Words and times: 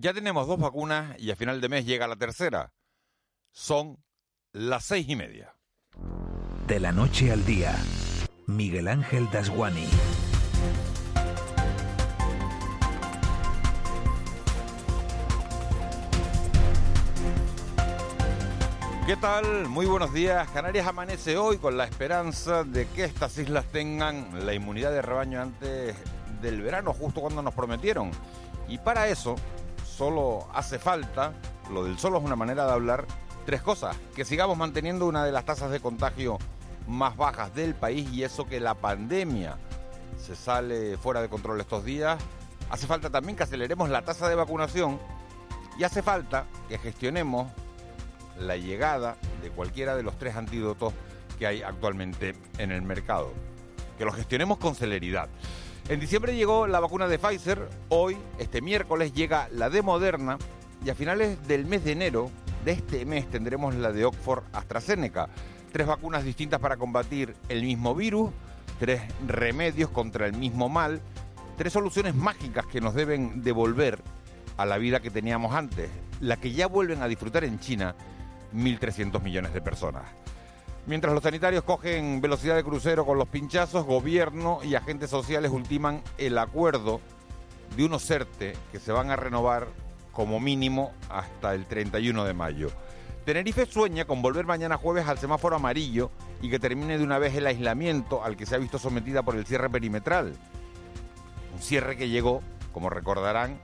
Ya 0.00 0.14
tenemos 0.14 0.46
dos 0.46 0.60
vacunas 0.60 1.16
y 1.18 1.32
a 1.32 1.34
final 1.34 1.60
de 1.60 1.68
mes 1.68 1.84
llega 1.84 2.06
la 2.06 2.14
tercera. 2.14 2.72
Son 3.50 3.98
las 4.52 4.84
seis 4.84 5.08
y 5.08 5.16
media. 5.16 5.56
De 6.68 6.78
la 6.78 6.92
noche 6.92 7.32
al 7.32 7.44
día, 7.44 7.74
Miguel 8.46 8.86
Ángel 8.86 9.28
Dasguani. 9.32 9.88
¿Qué 19.04 19.16
tal? 19.16 19.66
Muy 19.66 19.86
buenos 19.86 20.14
días. 20.14 20.48
Canarias 20.50 20.86
amanece 20.86 21.36
hoy 21.36 21.58
con 21.58 21.76
la 21.76 21.86
esperanza 21.86 22.62
de 22.62 22.86
que 22.86 23.02
estas 23.02 23.36
islas 23.36 23.64
tengan 23.72 24.46
la 24.46 24.54
inmunidad 24.54 24.92
de 24.92 25.02
rebaño 25.02 25.42
antes 25.42 25.96
del 26.40 26.62
verano, 26.62 26.94
justo 26.94 27.20
cuando 27.20 27.42
nos 27.42 27.52
prometieron. 27.52 28.12
Y 28.68 28.78
para 28.78 29.08
eso, 29.08 29.34
solo 29.98 30.46
hace 30.54 30.78
falta, 30.78 31.32
lo 31.72 31.82
del 31.82 31.98
solo 31.98 32.18
es 32.18 32.24
una 32.24 32.36
manera 32.36 32.64
de 32.66 32.72
hablar, 32.72 33.04
tres 33.44 33.60
cosas. 33.60 33.96
Que 34.14 34.24
sigamos 34.24 34.56
manteniendo 34.56 35.06
una 35.06 35.24
de 35.24 35.32
las 35.32 35.44
tasas 35.44 35.72
de 35.72 35.80
contagio 35.80 36.38
más 36.86 37.16
bajas 37.16 37.52
del 37.52 37.74
país 37.74 38.08
y 38.12 38.22
eso 38.22 38.46
que 38.46 38.60
la 38.60 38.74
pandemia 38.74 39.58
se 40.24 40.36
sale 40.36 40.96
fuera 40.96 41.20
de 41.20 41.28
control 41.28 41.60
estos 41.60 41.84
días. 41.84 42.16
Hace 42.70 42.86
falta 42.86 43.10
también 43.10 43.36
que 43.36 43.42
aceleremos 43.42 43.90
la 43.90 44.02
tasa 44.02 44.28
de 44.28 44.36
vacunación 44.36 45.00
y 45.76 45.82
hace 45.82 46.00
falta 46.00 46.46
que 46.68 46.78
gestionemos 46.78 47.50
la 48.38 48.56
llegada 48.56 49.16
de 49.42 49.50
cualquiera 49.50 49.96
de 49.96 50.04
los 50.04 50.16
tres 50.16 50.36
antídotos 50.36 50.94
que 51.40 51.46
hay 51.48 51.62
actualmente 51.62 52.36
en 52.58 52.70
el 52.70 52.82
mercado. 52.82 53.32
Que 53.98 54.04
lo 54.04 54.12
gestionemos 54.12 54.58
con 54.58 54.76
celeridad. 54.76 55.28
En 55.88 56.00
diciembre 56.00 56.36
llegó 56.36 56.66
la 56.66 56.80
vacuna 56.80 57.08
de 57.08 57.18
Pfizer, 57.18 57.66
hoy, 57.88 58.18
este 58.38 58.60
miércoles, 58.60 59.14
llega 59.14 59.48
la 59.52 59.70
de 59.70 59.80
Moderna 59.80 60.36
y 60.84 60.90
a 60.90 60.94
finales 60.94 61.48
del 61.48 61.64
mes 61.64 61.82
de 61.82 61.92
enero 61.92 62.30
de 62.66 62.72
este 62.72 63.06
mes 63.06 63.26
tendremos 63.30 63.74
la 63.74 63.90
de 63.90 64.04
Oxford 64.04 64.44
AstraZeneca. 64.52 65.30
Tres 65.72 65.86
vacunas 65.86 66.24
distintas 66.24 66.60
para 66.60 66.76
combatir 66.76 67.34
el 67.48 67.62
mismo 67.62 67.94
virus, 67.94 68.30
tres 68.78 69.00
remedios 69.26 69.88
contra 69.88 70.26
el 70.26 70.34
mismo 70.34 70.68
mal, 70.68 71.00
tres 71.56 71.72
soluciones 71.72 72.14
mágicas 72.14 72.66
que 72.66 72.82
nos 72.82 72.92
deben 72.92 73.42
devolver 73.42 73.98
a 74.58 74.66
la 74.66 74.76
vida 74.76 75.00
que 75.00 75.10
teníamos 75.10 75.54
antes, 75.54 75.88
la 76.20 76.36
que 76.36 76.52
ya 76.52 76.66
vuelven 76.66 77.00
a 77.00 77.08
disfrutar 77.08 77.44
en 77.44 77.60
China 77.60 77.94
1.300 78.54 79.22
millones 79.22 79.54
de 79.54 79.62
personas. 79.62 80.04
Mientras 80.88 81.12
los 81.12 81.22
sanitarios 81.22 81.64
cogen 81.64 82.22
velocidad 82.22 82.56
de 82.56 82.64
crucero 82.64 83.04
con 83.04 83.18
los 83.18 83.28
pinchazos, 83.28 83.84
gobierno 83.84 84.60
y 84.64 84.74
agentes 84.74 85.10
sociales 85.10 85.50
ultiman 85.50 86.02
el 86.16 86.38
acuerdo 86.38 87.02
de 87.76 87.84
unos 87.84 88.06
CERTE 88.06 88.56
que 88.72 88.80
se 88.80 88.90
van 88.90 89.10
a 89.10 89.16
renovar 89.16 89.68
como 90.12 90.40
mínimo 90.40 90.92
hasta 91.10 91.54
el 91.54 91.66
31 91.66 92.24
de 92.24 92.32
mayo. 92.32 92.70
Tenerife 93.26 93.66
sueña 93.66 94.06
con 94.06 94.22
volver 94.22 94.46
mañana 94.46 94.78
jueves 94.78 95.06
al 95.06 95.18
semáforo 95.18 95.56
amarillo 95.56 96.10
y 96.40 96.48
que 96.48 96.58
termine 96.58 96.96
de 96.96 97.04
una 97.04 97.18
vez 97.18 97.34
el 97.34 97.46
aislamiento 97.46 98.24
al 98.24 98.38
que 98.38 98.46
se 98.46 98.54
ha 98.54 98.58
visto 98.58 98.78
sometida 98.78 99.22
por 99.22 99.36
el 99.36 99.44
cierre 99.44 99.68
perimetral. 99.68 100.32
Un 101.52 101.60
cierre 101.60 101.98
que 101.98 102.08
llegó, 102.08 102.40
como 102.72 102.88
recordarán, 102.88 103.60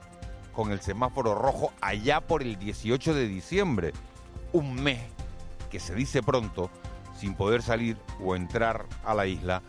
con 0.53 0.71
el 0.71 0.79
semáforo 0.79 1.33
rojo 1.33 1.73
allá 1.81 2.21
por 2.21 2.43
el 2.43 2.59
18 2.59 3.15
de 3.15 3.27
diciembre. 3.27 3.93
Un 4.53 4.75
mes 4.75 4.99
que 5.71 5.79
se 5.79 5.95
dice 5.95 6.21
pronto 6.21 6.69
sin 7.25 7.33
poder 7.33 7.63
salir 7.63 7.97
o 8.23 8.35
entrar 8.35 8.85
a 9.03 9.15
la 9.15 9.25
isla 9.25 9.63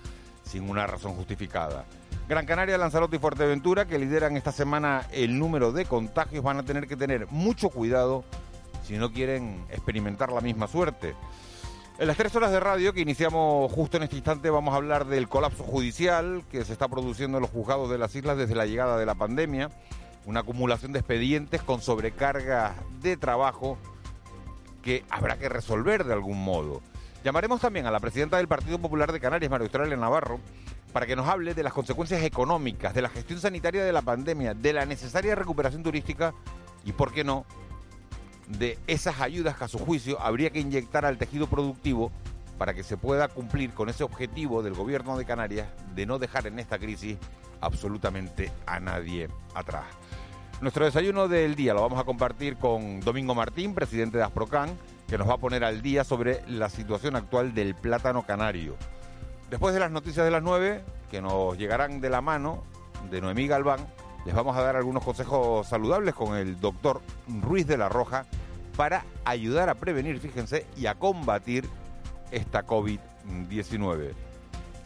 sin 0.45 0.69
una 0.69 0.87
razón 0.87 1.15
justificada. 1.15 1.87
Gran 2.29 2.45
Canaria, 2.45 2.77
Lanzarote 2.77 3.17
y 3.17 3.19
Fuerteventura, 3.19 3.87
que 3.87 3.99
lideran 3.99 4.37
esta 4.37 4.53
semana 4.53 5.07
el 5.11 5.39
número 5.39 5.73
de 5.73 5.87
contagios, 5.87 6.45
van 6.45 6.59
a 6.59 6.65
tener 6.65 6.87
que 6.87 6.97
tener 6.97 7.27
mucho 7.29 7.71
cuidado 7.71 8.25
si 8.85 8.99
no 8.99 9.11
quieren 9.11 9.65
experimentar 9.71 10.31
la 10.33 10.43
misma 10.43 10.69
suerte. 10.69 11.15
En 11.99 12.09
las 12.09 12.19
tres 12.19 12.37
horas 12.37 12.53
de 12.53 12.61
radio 12.61 12.93
que 12.93 13.01
iniciamos 13.01 13.73
justo 13.73 13.97
en 13.97 14.03
este 14.03 14.17
instante 14.17 14.51
vamos 14.51 14.75
a 14.75 14.77
hablar 14.77 15.07
del 15.07 15.27
colapso 15.31 15.65
judicial 15.65 16.45
que 16.53 16.63
se 16.63 16.75
está 16.75 16.89
produciendo 16.89 17.39
en 17.39 17.43
los 17.43 17.51
juzgados 17.51 17.89
de 17.89 17.97
las 17.97 18.15
islas 18.15 18.37
desde 18.37 18.55
la 18.55 18.67
llegada 18.67 18.99
de 18.99 19.07
la 19.07 19.15
pandemia, 19.15 19.71
una 20.27 20.41
acumulación 20.41 20.93
de 20.93 20.99
expedientes 20.99 21.63
con 21.63 21.81
sobrecarga 21.81 22.75
de 23.01 23.17
trabajo 23.17 23.79
que 24.83 25.05
habrá 25.09 25.39
que 25.39 25.49
resolver 25.49 26.05
de 26.05 26.13
algún 26.13 26.45
modo. 26.45 26.83
Llamaremos 27.27 27.61
también 27.61 27.87
a 27.87 27.91
la 27.91 27.99
presidenta 27.99 28.37
del 28.37 28.47
Partido 28.47 28.79
Popular 28.79 29.11
de 29.11 29.19
Canarias, 29.19 29.51
María 29.51 29.65
Australia 29.65 29.97
Navarro, 29.97 30.39
para 30.93 31.07
que 31.07 31.17
nos 31.17 31.27
hable 31.27 31.55
de 31.55 31.65
las 31.65 31.73
consecuencias 31.73 32.23
económicas, 32.23 32.95
de 32.95 33.03
la 33.03 33.09
gestión 33.09 33.41
sanitaria 33.41 33.85
de 33.85 33.93
la 33.93 34.01
pandemia, 34.01 34.55
de 34.55 34.73
la 34.73 34.87
necesaria 34.87 35.35
recuperación 35.35 35.83
turística 35.83 36.35
y, 36.85 36.93
por 36.93 37.13
qué 37.13 37.25
no, 37.25 37.45
de 38.47 38.79
esas 38.87 39.21
ayudas 39.21 39.57
que 39.57 39.65
a 39.65 39.67
su 39.67 39.81
juicio 39.81 40.21
habría 40.21 40.51
que 40.51 40.61
inyectar 40.61 41.05
al 41.05 41.19
tejido 41.19 41.49
productivo 41.49 42.13
para 42.59 42.75
que 42.75 42.85
se 42.85 42.97
pueda 42.97 43.27
cumplir 43.27 43.73
con 43.73 43.89
ese 43.89 44.05
objetivo 44.05 44.63
del 44.63 44.75
gobierno 44.75 45.19
de 45.19 45.25
Canarias 45.25 45.67
de 45.97 46.07
no 46.07 46.21
dejar 46.21 46.47
en 46.47 46.61
esta 46.61 46.79
crisis 46.79 47.19
absolutamente 47.61 48.53
a 48.67 48.79
nadie 48.79 49.29
atrás. 49.53 49.87
Nuestro 50.61 50.85
desayuno 50.85 51.27
del 51.27 51.57
día 51.57 51.75
lo 51.75 51.83
vamos 51.83 51.99
a 51.99 52.05
compartir 52.05 52.57
con 52.57 53.01
Domingo 53.01 53.35
Martín, 53.35 53.75
presidente 53.75 54.17
de 54.17 54.23
Asprocan, 54.23 54.79
que 55.09 55.19
nos 55.19 55.29
va 55.29 55.35
a 55.35 55.39
poner 55.39 55.65
al 55.65 55.83
día 55.83 56.05
sobre 56.05 56.43
la 56.49 56.69
situación 56.69 57.17
actual 57.17 57.55
del 57.55 57.75
plátano 57.75 58.27
canario. 58.27 58.77
Después 59.51 59.75
de 59.75 59.81
las 59.81 59.91
noticias 59.91 60.25
de 60.25 60.31
las 60.31 60.43
9, 60.43 60.83
que 61.11 61.23
nos 61.23 61.57
llegarán 61.57 62.01
de 62.01 62.11
la 62.11 62.21
mano 62.21 62.65
de 63.11 63.21
Noemí 63.21 63.47
Galván, 63.47 63.87
les 64.25 64.35
vamos 64.35 64.57
a 64.57 64.63
dar 64.63 64.75
algunos 64.75 65.05
consejos 65.05 65.69
saludables 65.69 66.15
con 66.15 66.37
el 66.37 66.59
doctor 66.59 67.01
Ruiz 67.43 67.67
de 67.67 67.77
la 67.77 67.89
Roja 67.89 68.27
para 68.77 69.05
ayudar 69.25 69.69
a 69.69 69.77
prevenir, 69.77 70.19
fíjense, 70.19 70.67
y 70.77 70.87
a 70.87 70.97
combatir 70.97 71.69
esta 72.33 72.67
COVID-19. 72.67 74.13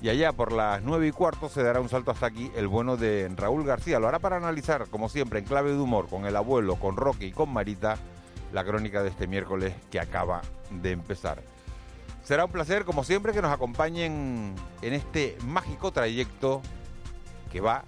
Y 0.03 0.09
allá 0.09 0.33
por 0.33 0.53
las 0.53 0.83
9 0.83 1.09
y 1.09 1.13
cuarto 1.13 1.49
se 1.49 1.63
dará 1.63 1.81
un 1.81 1.89
salto 1.89 2.11
hasta 2.11 2.27
aquí 2.27 2.51
el 2.55 2.69
bueno 2.69 2.97
de 2.97 3.31
Raúl 3.37 3.65
García. 3.65 3.99
Lo 3.99 4.09
hará 4.09 4.19
para 4.19 4.37
analizar, 4.37 4.89
como 4.89 5.09
siempre, 5.09 5.39
en 5.39 5.45
clave 5.45 5.73
de 5.73 5.79
humor, 5.79 6.09
con 6.09 6.27
el 6.27 6.37
abuelo, 6.37 6.77
con 6.77 6.97
Roque 6.97 7.27
y 7.27 7.33
con 7.33 7.51
Marita, 7.53 7.97
la 8.53 8.65
crónica 8.65 9.03
de 9.03 9.11
este 9.11 9.27
miércoles 9.27 9.75
que 9.91 10.01
acaba 10.01 10.43
de 10.71 10.93
empezar. 10.93 11.43
Será 12.23 12.45
un 12.45 12.53
placer, 12.53 12.85
como 12.85 13.05
siempre, 13.05 13.33
que 13.33 13.43
nos 13.43 13.53
acompañen 13.53 14.55
en 14.83 14.93
este 14.93 15.37
mágico 15.47 15.93
trayecto 15.93 16.63
que 17.51 17.61
va 17.61 17.85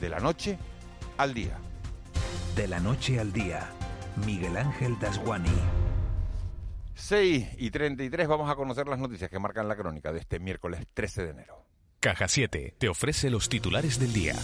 de 0.00 0.08
la 0.08 0.18
noche 0.18 0.58
al 1.16 1.34
día. 1.34 1.58
De 2.56 2.66
la 2.66 2.80
noche 2.80 3.20
al 3.20 3.32
día, 3.32 3.68
Miguel 4.26 4.56
Ángel 4.56 4.98
Dasguani. 4.98 5.50
6 6.94 7.48
y 7.58 7.70
33 7.70 8.26
vamos 8.26 8.50
a 8.50 8.56
conocer 8.56 8.88
las 8.88 8.98
noticias 8.98 9.30
que 9.30 9.38
marcan 9.38 9.68
la 9.68 9.76
crónica 9.76 10.12
de 10.12 10.18
este 10.18 10.40
miércoles 10.40 10.84
13 10.92 11.24
de 11.24 11.30
enero. 11.30 11.64
Caja 12.00 12.28
7 12.28 12.74
te 12.78 12.88
ofrece 12.88 13.30
los 13.30 13.48
titulares 13.48 13.98
del 13.98 14.12
día. 14.12 14.34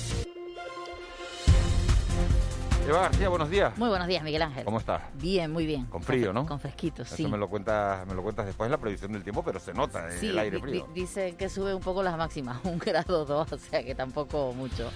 Eva 2.87 3.01
García, 3.01 3.29
buenos 3.31 3.49
días. 3.49 3.77
Muy 3.79 3.89
buenos 3.89 4.07
días, 4.07 4.23
Miguel 4.23 4.43
Ángel. 4.43 4.65
¿Cómo 4.65 4.79
estás? 4.79 5.01
Bien, 5.15 5.51
muy 5.51 5.65
bien. 5.65 5.87
Con 5.87 6.03
frío, 6.03 6.35
¿no? 6.35 6.45
Con 6.45 6.61
fresquito, 6.61 7.03
Eso 7.03 7.17
sí. 7.17 7.27
me 7.27 7.39
lo 7.39 7.49
cuentas, 7.49 8.07
me 8.07 8.15
lo 8.15 8.23
cuentas 8.23 8.45
después 8.45 8.67
en 8.67 8.73
la 8.73 8.79
previsión 8.79 9.11
del 9.13 9.23
tiempo, 9.23 9.43
pero 9.43 9.59
se 9.59 9.73
nota 9.73 10.07
en 10.13 10.19
Sí, 10.21 10.29
el 10.29 10.39
aire 10.39 10.61
frío. 10.61 10.87
di- 10.93 11.01
dice 11.01 11.35
que 11.37 11.49
sube 11.49 11.73
un 11.75 11.81
poco 11.81 12.03
las 12.03 12.17
máximas, 12.19 12.59
un 12.65 12.79
grado 12.79 13.25
dos, 13.25 13.51
o 13.53 13.59
sea 13.59 13.83
que 13.83 13.95
tampoco 13.95 14.53
mucho. 14.53 14.91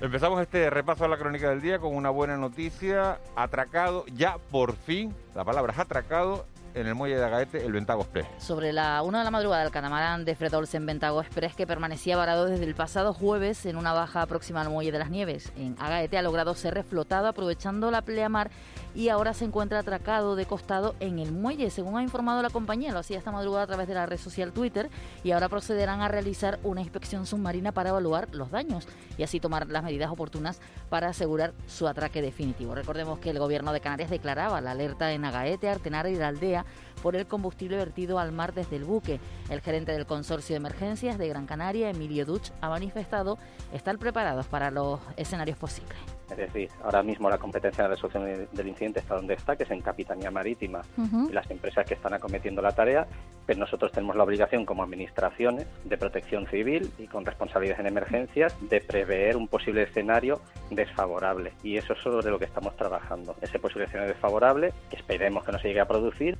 Empezamos 0.00 0.40
este 0.40 0.70
repaso 0.70 1.04
a 1.04 1.08
la 1.08 1.18
crónica 1.18 1.50
del 1.50 1.60
día 1.60 1.78
con 1.78 1.94
una 1.94 2.10
buena 2.10 2.36
noticia. 2.38 3.20
Atracado, 3.36 4.04
ya 4.06 4.38
por 4.50 4.74
fin, 4.74 5.14
la 5.34 5.44
palabra 5.44 5.72
es 5.74 5.78
atracado, 5.78 6.46
en 6.74 6.86
el 6.86 6.94
muelle 6.94 7.16
de 7.16 7.24
Agaete, 7.24 7.64
el 7.64 7.72
Ventago 7.72 8.02
Express. 8.02 8.26
Sobre 8.38 8.72
la 8.72 9.02
una 9.02 9.18
de 9.18 9.24
la 9.24 9.30
madrugada, 9.30 9.64
el 9.64 9.70
catamarán 9.70 10.24
de 10.24 10.34
Fred 10.34 10.54
Olsen 10.54 10.86
Ventago 10.86 11.20
Express, 11.20 11.54
que 11.54 11.66
permanecía 11.66 12.16
varado 12.16 12.46
desde 12.46 12.64
el 12.64 12.74
pasado 12.74 13.14
jueves 13.14 13.64
en 13.66 13.76
una 13.76 13.92
baja 13.92 14.26
próxima 14.26 14.60
al 14.60 14.70
Muelle 14.70 14.92
de 14.92 14.98
las 14.98 15.10
Nieves, 15.10 15.52
en 15.56 15.76
Agaete, 15.78 16.18
ha 16.18 16.22
logrado 16.22 16.54
ser 16.54 16.74
reflotado 16.74 17.28
aprovechando 17.28 17.90
la 17.90 18.02
pleamar 18.02 18.50
y 18.94 19.08
ahora 19.08 19.34
se 19.34 19.44
encuentra 19.44 19.80
atracado 19.80 20.36
de 20.36 20.46
costado 20.46 20.94
en 21.00 21.18
el 21.18 21.32
muelle, 21.32 21.70
según 21.70 21.98
ha 21.98 22.02
informado 22.02 22.42
la 22.42 22.50
compañía. 22.50 22.92
Lo 22.92 23.00
hacía 23.00 23.18
esta 23.18 23.32
madrugada 23.32 23.64
a 23.64 23.66
través 23.66 23.88
de 23.88 23.94
la 23.94 24.06
red 24.06 24.18
social 24.18 24.52
Twitter 24.52 24.90
y 25.22 25.32
ahora 25.32 25.48
procederán 25.48 26.00
a 26.00 26.08
realizar 26.08 26.60
una 26.62 26.80
inspección 26.80 27.26
submarina 27.26 27.72
para 27.72 27.90
evaluar 27.90 28.28
los 28.32 28.50
daños 28.50 28.86
y 29.18 29.22
así 29.22 29.40
tomar 29.40 29.68
las 29.68 29.82
medidas 29.82 30.10
oportunas 30.10 30.60
para 30.88 31.08
asegurar 31.08 31.54
su 31.66 31.88
atraque 31.88 32.22
definitivo. 32.22 32.74
Recordemos 32.74 33.18
que 33.18 33.30
el 33.30 33.38
gobierno 33.38 33.72
de 33.72 33.80
Canarias 33.80 34.10
declaraba 34.10 34.60
la 34.60 34.72
alerta 34.72 35.12
en 35.12 35.24
Agaete, 35.24 35.68
Artenara 35.68 36.10
y 36.10 36.16
la 36.16 36.28
aldea 36.28 36.64
por 37.02 37.16
el 37.16 37.26
combustible 37.26 37.76
vertido 37.76 38.18
al 38.18 38.32
mar 38.32 38.54
desde 38.54 38.76
el 38.76 38.84
buque. 38.84 39.20
El 39.50 39.60
gerente 39.60 39.92
del 39.92 40.06
consorcio 40.06 40.54
de 40.54 40.58
emergencias 40.58 41.18
de 41.18 41.28
Gran 41.28 41.46
Canaria, 41.46 41.90
Emilio 41.90 42.24
Duch, 42.24 42.50
ha 42.60 42.68
manifestado 42.68 43.38
estar 43.72 43.98
preparados 43.98 44.46
para 44.46 44.70
los 44.70 45.00
escenarios 45.16 45.58
posibles. 45.58 45.98
Es 46.30 46.36
decir, 46.36 46.70
ahora 46.82 47.02
mismo 47.02 47.28
la 47.28 47.38
competencia 47.38 47.84
de 47.84 47.90
resolución 47.90 48.48
del 48.50 48.68
incidente 48.68 49.00
está 49.00 49.14
donde 49.14 49.34
está, 49.34 49.56
que 49.56 49.64
es 49.64 49.70
en 49.70 49.80
Capitanía 49.80 50.30
Marítima 50.30 50.82
y 51.28 51.32
las 51.32 51.50
empresas 51.50 51.86
que 51.86 51.94
están 51.94 52.14
acometiendo 52.14 52.62
la 52.62 52.72
tarea, 52.72 53.06
pero 53.46 53.60
nosotros 53.60 53.92
tenemos 53.92 54.16
la 54.16 54.24
obligación 54.24 54.64
como 54.64 54.82
administraciones 54.82 55.66
de 55.84 55.98
protección 55.98 56.46
civil 56.46 56.90
y 56.98 57.06
con 57.06 57.24
responsabilidades 57.24 57.80
en 57.80 57.86
emergencias 57.86 58.56
de 58.68 58.80
prever 58.80 59.36
un 59.36 59.48
posible 59.48 59.82
escenario 59.82 60.40
desfavorable. 60.70 61.52
Y 61.62 61.76
eso 61.76 61.92
es 61.92 62.00
sobre 62.00 62.30
lo 62.30 62.38
que 62.38 62.46
estamos 62.46 62.76
trabajando. 62.76 63.36
Ese 63.40 63.58
posible 63.58 63.84
escenario 63.84 64.12
desfavorable, 64.12 64.72
que 64.90 64.96
esperemos 64.96 65.44
que 65.44 65.52
no 65.52 65.58
se 65.58 65.68
llegue 65.68 65.80
a 65.80 65.88
producir, 65.88 66.38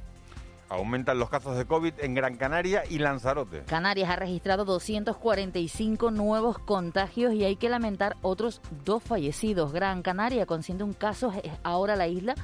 Aumentan 0.69 1.19
los 1.19 1.31
casos 1.31 1.57
de 1.57 1.67
COVID 1.67 1.95
en 1.99 2.15
Gran 2.15 2.37
Canaria 2.37 2.85
y 2.89 2.99
Lanzarote. 2.99 3.63
Canarias 3.65 4.11
ha 4.11 4.17
registrado 4.17 4.65
245 4.65 6.11
nuevos 6.11 6.59
contagios 6.59 7.35
y 7.35 7.45
hay 7.45 7.57
que 7.57 7.69
lamentar 7.69 8.17
otros 8.23 8.61
dos 8.85 9.03
fallecidos. 9.03 9.73
Gran 9.73 10.03
Canaria, 10.03 10.47
con 10.47 10.63
un 10.81 10.93
caso, 10.95 11.33
es 11.43 11.53
ahora 11.63 11.97
la 11.97 12.09
isla 12.09 12.35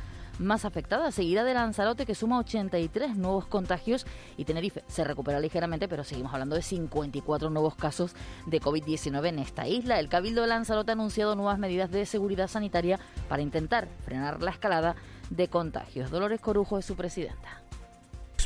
más 0.41 0.65
afectada, 0.65 1.13
seguida 1.13 1.45
de 1.45 1.55
Lanzarote 1.55 2.07
que 2.07 2.15
suma 2.15 2.39
83 2.39 3.17
nuevos 3.17 3.47
contagios 3.47 4.07
y 4.37 4.45
Tenerife 4.45 4.83
se 4.89 5.05
recupera 5.05 5.39
ligeramente, 5.39 5.87
pero 5.87 6.03
seguimos 6.03 6.33
hablando 6.33 6.57
de 6.57 6.63
54 6.63 7.51
nuevos 7.51 7.75
casos 7.77 8.15
de 8.47 8.61
COVID-19 8.61 9.29
en 9.29 9.39
esta 9.39 9.69
isla. 9.69 10.01
El 10.01 10.09
Cabildo 10.09 10.43
de 10.43 10.49
Lanzarote 10.49 10.93
ha 10.93 10.95
anunciado 10.95 11.37
nuevas 11.37 11.59
medidas 11.59 11.91
de 11.91 12.07
seguridad 12.07 12.49
sanitaria 12.49 12.99
para 13.29 13.43
intentar 13.43 13.89
frenar 14.05 14.43
la 14.43 14.51
escalada 14.51 14.97
de 15.29 15.49
contagios. 15.49 16.11
Dolores 16.11 16.41
Corujo 16.41 16.79
es 16.79 16.87
su 16.87 16.97
presidenta 16.97 17.63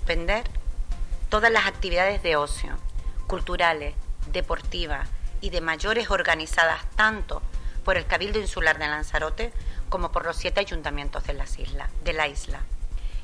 suspender 0.04 0.44
todas 1.30 1.50
las 1.50 1.66
actividades 1.66 2.22
de 2.22 2.36
ocio, 2.36 2.76
culturales, 3.26 3.94
deportivas 4.32 5.08
y 5.40 5.48
de 5.48 5.62
mayores 5.62 6.10
organizadas 6.10 6.82
tanto 6.94 7.40
por 7.86 7.96
el 7.96 8.04
Cabildo 8.04 8.38
Insular 8.38 8.78
de 8.78 8.86
Lanzarote 8.86 9.50
como 9.88 10.12
por 10.12 10.26
los 10.26 10.36
siete 10.36 10.60
ayuntamientos 10.60 11.24
de, 11.24 11.32
de 12.04 12.12
la 12.12 12.28
isla. 12.28 12.60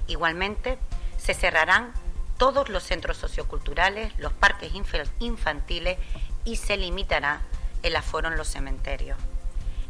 Igualmente, 0.07 0.79
se 1.19 1.35
cerrarán 1.35 1.93
todos 2.39 2.71
los 2.71 2.83
centros 2.83 3.19
socioculturales, 3.19 4.19
los 4.19 4.33
parques 4.33 4.73
infantiles 5.19 5.99
y 6.47 6.57
se 6.57 6.79
limitará 6.79 7.43
el 7.83 7.95
aforo 7.95 8.29
en 8.29 8.39
los 8.39 8.49
cementerios. 8.49 9.19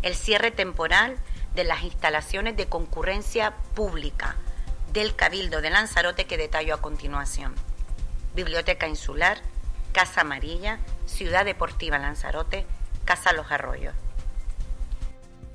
El 0.02 0.16
cierre 0.16 0.50
temporal 0.50 1.18
de 1.54 1.62
las 1.62 1.84
instalaciones 1.84 2.56
de 2.56 2.66
concurrencia 2.66 3.54
pública 3.76 4.34
del 4.92 5.14
Cabildo 5.14 5.60
de 5.60 5.70
Lanzarote 5.70 6.26
que 6.26 6.36
detallo 6.36 6.74
a 6.74 6.80
continuación. 6.80 7.54
Biblioteca 8.34 8.88
Insular, 8.88 9.38
Casa 9.92 10.22
Amarilla, 10.22 10.78
Ciudad 11.06 11.44
Deportiva 11.44 11.98
Lanzarote, 11.98 12.66
Casa 13.04 13.32
Los 13.32 13.50
Arroyos. 13.50 13.94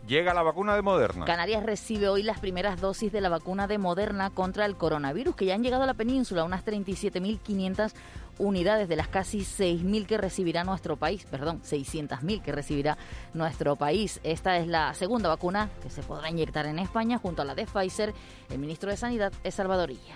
Llega 0.07 0.35
la 0.35 0.43
vacuna 0.43 0.75
de 0.75 0.83
Moderna. 0.83 1.25
Canarias 1.25 1.63
recibe 1.63 2.09
hoy 2.09 2.21
las 2.21 2.39
primeras 2.39 2.79
dosis 2.79 3.11
de 3.11 3.21
la 3.21 3.29
vacuna 3.29 3.65
de 3.65 3.79
Moderna 3.79 4.29
contra 4.29 4.65
el 4.65 4.75
coronavirus, 4.75 5.35
que 5.35 5.45
ya 5.45 5.55
han 5.55 5.63
llegado 5.63 5.81
a 5.81 5.87
la 5.87 5.95
península, 5.95 6.43
unas 6.43 6.63
37.500 6.63 7.91
unidades 8.37 8.87
de 8.87 8.95
las 8.95 9.07
casi 9.07 9.39
6.000 9.39 10.05
que 10.05 10.17
recibirá 10.17 10.63
nuestro 10.63 10.97
país, 10.97 11.25
perdón, 11.29 11.61
600.000 11.63 12.41
que 12.41 12.51
recibirá 12.51 12.97
nuestro 13.33 13.75
país. 13.75 14.19
Esta 14.23 14.57
es 14.57 14.67
la 14.67 14.93
segunda 14.93 15.29
vacuna 15.29 15.69
que 15.81 15.89
se 15.89 16.03
podrá 16.03 16.29
inyectar 16.29 16.65
en 16.65 16.79
España 16.79 17.17
junto 17.17 17.41
a 17.41 17.45
la 17.45 17.55
de 17.55 17.65
Pfizer. 17.65 18.13
El 18.49 18.59
ministro 18.59 18.89
de 18.89 18.97
Sanidad 18.97 19.33
es 19.43 19.55
Salvadorilla. 19.55 20.15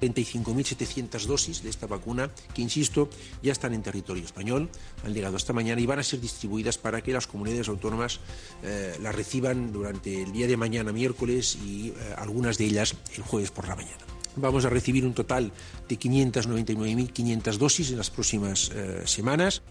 35.700 0.00 1.26
dosis 1.26 1.62
de 1.62 1.70
esta 1.70 1.86
vacuna 1.86 2.30
que, 2.54 2.62
insisto, 2.62 3.08
ya 3.42 3.52
están 3.52 3.74
en 3.74 3.82
territorio 3.82 4.24
español, 4.24 4.68
han 5.04 5.12
llegado 5.12 5.36
esta 5.36 5.52
mañana 5.52 5.80
y 5.80 5.86
van 5.86 5.98
a 5.98 6.02
ser 6.02 6.20
distribuidas 6.20 6.78
para 6.78 7.02
que 7.02 7.12
las 7.12 7.26
comunidades 7.26 7.68
autónomas 7.68 8.20
eh, 8.62 8.96
las 9.00 9.14
reciban 9.14 9.72
durante 9.72 10.22
el 10.22 10.32
día 10.32 10.46
de 10.46 10.56
mañana, 10.56 10.92
miércoles, 10.92 11.56
y 11.56 11.88
eh, 11.88 11.94
algunas 12.16 12.58
de 12.58 12.66
ellas 12.66 12.94
el 13.16 13.22
jueves 13.22 13.50
por 13.50 13.66
la 13.66 13.76
mañana. 13.76 14.17
Vamos 14.40 14.64
a 14.64 14.70
recibir 14.70 15.04
un 15.04 15.14
total 15.14 15.52
de 15.88 15.98
599.500 15.98 17.56
dosis 17.56 17.90
en 17.90 17.98
las 17.98 18.10
próximas 18.10 18.70
eh, 18.74 19.02
semanas. 19.04 19.62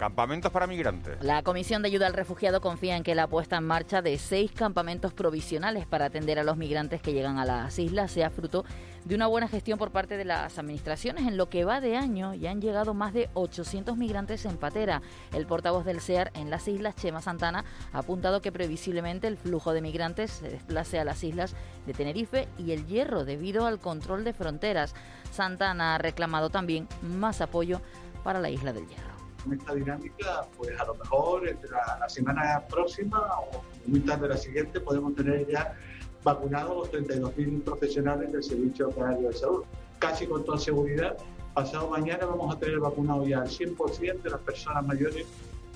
Campamentos 0.00 0.50
para 0.50 0.66
migrantes. 0.66 1.22
La 1.22 1.42
Comisión 1.42 1.82
de 1.82 1.88
Ayuda 1.88 2.06
al 2.06 2.14
Refugiado 2.14 2.62
confía 2.62 2.96
en 2.96 3.02
que 3.02 3.14
la 3.14 3.26
puesta 3.26 3.58
en 3.58 3.66
marcha 3.66 4.00
de 4.00 4.16
seis 4.16 4.50
campamentos 4.50 5.12
provisionales 5.12 5.84
para 5.84 6.06
atender 6.06 6.38
a 6.38 6.42
los 6.42 6.56
migrantes 6.56 7.02
que 7.02 7.12
llegan 7.12 7.38
a 7.38 7.44
las 7.44 7.78
islas 7.78 8.10
sea 8.10 8.30
fruto 8.30 8.64
de 9.04 9.14
una 9.14 9.26
buena 9.26 9.46
gestión 9.46 9.78
por 9.78 9.90
parte 9.90 10.16
de 10.16 10.24
las 10.24 10.58
administraciones. 10.58 11.26
En 11.26 11.36
lo 11.36 11.50
que 11.50 11.66
va 11.66 11.82
de 11.82 11.98
año 11.98 12.32
ya 12.32 12.50
han 12.50 12.62
llegado 12.62 12.94
más 12.94 13.12
de 13.12 13.28
800 13.34 13.98
migrantes 13.98 14.46
en 14.46 14.56
patera. 14.56 15.02
El 15.34 15.44
portavoz 15.44 15.84
del 15.84 16.00
SEAR 16.00 16.30
en 16.32 16.48
las 16.48 16.66
islas, 16.66 16.96
Chema 16.96 17.20
Santana, 17.20 17.66
ha 17.92 17.98
apuntado 17.98 18.40
que 18.40 18.52
previsiblemente 18.52 19.26
el 19.26 19.36
flujo 19.36 19.74
de 19.74 19.82
migrantes 19.82 20.30
se 20.30 20.48
desplace 20.48 20.98
a 20.98 21.04
las 21.04 21.22
islas 21.22 21.54
de 21.84 21.92
Tenerife 21.92 22.48
y 22.56 22.72
el 22.72 22.86
Hierro 22.86 23.26
debido 23.26 23.66
al 23.66 23.78
control 23.78 24.24
de 24.24 24.32
fronteras. 24.32 24.94
Santana 25.30 25.94
ha 25.94 25.98
reclamado 25.98 26.48
también 26.48 26.88
más 27.02 27.42
apoyo 27.42 27.82
para 28.24 28.40
la 28.40 28.48
isla 28.48 28.72
del 28.72 28.88
Hierro 28.88 29.09
con 29.42 29.52
esta 29.54 29.74
dinámica, 29.74 30.46
pues 30.56 30.78
a 30.78 30.84
lo 30.84 30.94
mejor 30.94 31.48
entre 31.48 31.70
la, 31.70 32.08
semana 32.08 32.64
próxima 32.68 33.18
o 33.40 33.62
muy 33.86 34.00
tarde 34.00 34.28
la 34.28 34.36
siguiente 34.36 34.80
podemos 34.80 35.14
tener 35.14 35.46
ya 35.46 35.76
vacunados 36.22 36.76
los 36.76 36.90
32.000 36.92 37.62
profesionales 37.62 38.32
del 38.32 38.42
Servicio 38.42 38.90
Canario 38.90 39.28
de 39.28 39.34
Salud. 39.34 39.64
Casi 39.98 40.26
con 40.26 40.44
toda 40.44 40.58
seguridad, 40.58 41.16
pasado 41.54 41.88
mañana 41.88 42.26
vamos 42.26 42.54
a 42.54 42.58
tener 42.58 42.78
vacunado 42.78 43.26
ya 43.26 43.42
al 43.42 43.48
100% 43.48 44.22
de 44.22 44.30
las 44.30 44.40
personas 44.40 44.86
mayores 44.86 45.26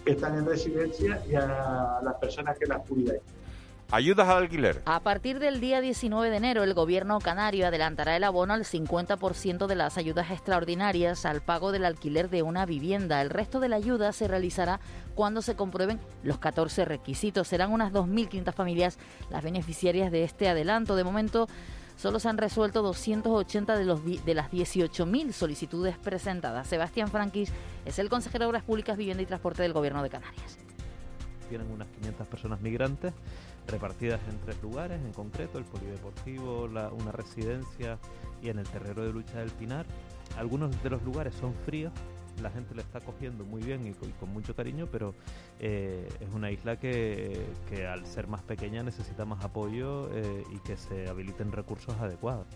que 0.05 0.13
están 0.13 0.37
en 0.37 0.47
residencia 0.47 1.23
y 1.29 1.35
a 1.35 2.01
las 2.03 2.15
personas 2.17 2.59
que 2.59 2.67
las 2.67 2.87
cuidan. 2.87 3.17
Ayudas 3.95 4.27
al 4.29 4.39
alquiler. 4.39 4.83
A 4.87 4.99
partir 4.99 5.39
del 5.39 5.61
día 5.61 5.81
19 5.81 6.29
de 6.29 6.37
enero, 6.37 6.65
el 6.65 6.75
gobierno 6.75 7.21
canario 7.21 7.69
adelantará 7.69 8.17
el 8.17 8.25
abono 8.25 8.53
al 8.53 8.65
50% 8.65 9.69
de 9.69 9.77
las 9.77 9.97
ayudas 9.97 10.33
extraordinarias 10.33 11.25
al 11.25 11.43
pago 11.43 11.71
del 11.71 11.85
alquiler 11.85 12.29
de 12.29 12.43
una 12.43 12.67
vivienda. 12.67 13.23
El 13.23 13.31
resto 13.31 13.61
de 13.61 13.69
la 13.69 13.77
ayuda 13.77 14.11
se 14.11 14.27
realizará 14.27 14.81
cuando 15.15 15.43
se 15.43 15.55
comprueben 15.55 16.01
los 16.25 16.39
14 16.39 16.85
requisitos. 16.85 17.47
Serán 17.47 17.71
unas 17.71 17.93
2.500 17.93 18.53
familias 18.53 18.99
las 19.31 19.45
beneficiarias 19.45 20.11
de 20.11 20.25
este 20.25 20.49
adelanto. 20.49 20.97
De 20.97 21.05
momento, 21.05 21.47
solo 21.97 22.19
se 22.19 22.29
han 22.29 22.39
resuelto 22.39 22.83
280 22.83 23.77
de, 23.77 23.85
los, 23.85 24.01
de 24.05 24.35
las 24.35 24.51
18.000 24.51 25.31
solicitudes 25.31 25.99
presentadas. 25.99 26.67
Sebastián 26.67 27.13
Franquis 27.13 27.53
es 27.85 28.01
el 28.01 28.09
consejero 28.09 28.47
de 28.47 28.49
Obras 28.49 28.65
Públicas, 28.65 28.97
Vivienda 28.97 29.23
y 29.23 29.27
Transporte 29.27 29.63
del 29.63 29.73
Gobierno 29.73 30.03
de 30.03 30.11
Canarias. 30.11 30.59
Tienen 31.49 31.71
unas 31.71 31.87
500 31.91 32.27
personas 32.27 32.61
migrantes 32.61 33.13
repartidas 33.67 34.21
en 34.29 34.39
tres 34.41 34.63
lugares, 34.63 35.01
en 35.05 35.13
concreto 35.13 35.59
el 35.59 35.65
polideportivo, 35.65 36.65
una 36.65 37.13
residencia 37.13 37.99
y 38.43 38.49
en 38.49 38.59
el 38.59 38.69
terreno 38.69 39.03
de 39.03 39.13
lucha 39.13 39.39
del 39.39 39.51
Pinar. 39.51 39.87
Algunos 40.37 40.83
de 40.83 40.91
los 40.91 41.03
lugares 41.03 41.35
son 41.35 41.55
fríos, 41.65 41.93
la 42.43 42.51
gente 42.51 42.75
le 42.75 42.83
está 42.83 43.01
cogiendo 43.01 43.45
muy 43.45 43.63
bien 43.63 43.87
y 43.87 43.93
con, 43.93 44.33
mucho 44.33 44.55
cariño, 44.55 44.89
pero 44.91 45.15
eh, 45.61 46.09
es 46.21 46.35
una 46.35 46.51
isla 46.51 46.79
que, 46.79 47.47
al 47.89 48.07
ser 48.07 48.27
más 48.27 48.43
pequeña 48.43 48.83
necesita 48.83 49.25
más 49.25 49.45
apoyo 49.45 50.09
eh, 50.13 50.45
y 50.53 50.59
que 50.59 50.77
se 50.77 51.09
habiliten 51.09 51.53
recursos 51.53 51.95
adecuados. 52.01 52.47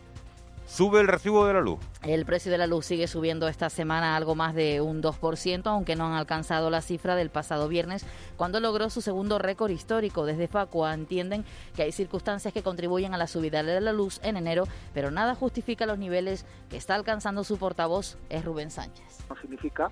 Sube 0.68 1.00
el 1.00 1.08
recibo 1.08 1.46
de 1.46 1.54
la 1.54 1.62
luz. 1.62 1.80
El 2.02 2.26
precio 2.26 2.52
de 2.52 2.58
la 2.58 2.66
luz 2.66 2.84
sigue 2.84 3.08
subiendo 3.08 3.48
esta 3.48 3.70
semana 3.70 4.16
algo 4.16 4.34
más 4.34 4.54
de 4.54 4.82
un 4.82 5.02
2%, 5.02 5.62
aunque 5.64 5.96
no 5.96 6.06
han 6.06 6.12
alcanzado 6.12 6.68
la 6.68 6.82
cifra 6.82 7.16
del 7.16 7.30
pasado 7.30 7.68
viernes, 7.68 8.04
cuando 8.36 8.60
logró 8.60 8.90
su 8.90 9.00
segundo 9.00 9.38
récord 9.38 9.70
histórico. 9.70 10.26
Desde 10.26 10.46
Facua 10.46 10.92
entienden 10.92 11.46
que 11.74 11.84
hay 11.84 11.90
circunstancias 11.90 12.52
que 12.52 12.62
contribuyen 12.62 13.14
a 13.14 13.18
la 13.18 13.26
subida 13.26 13.62
de 13.62 13.80
la 13.80 13.92
luz 13.92 14.20
en 14.22 14.36
enero, 14.36 14.64
pero 14.92 15.10
nada 15.10 15.34
justifica 15.34 15.86
los 15.86 15.98
niveles 15.98 16.44
que 16.68 16.76
está 16.76 16.94
alcanzando 16.94 17.44
su 17.44 17.56
portavoz, 17.56 18.18
es 18.28 18.44
Rubén 18.44 18.70
Sánchez. 18.70 19.24
No 19.30 19.36
significa 19.40 19.90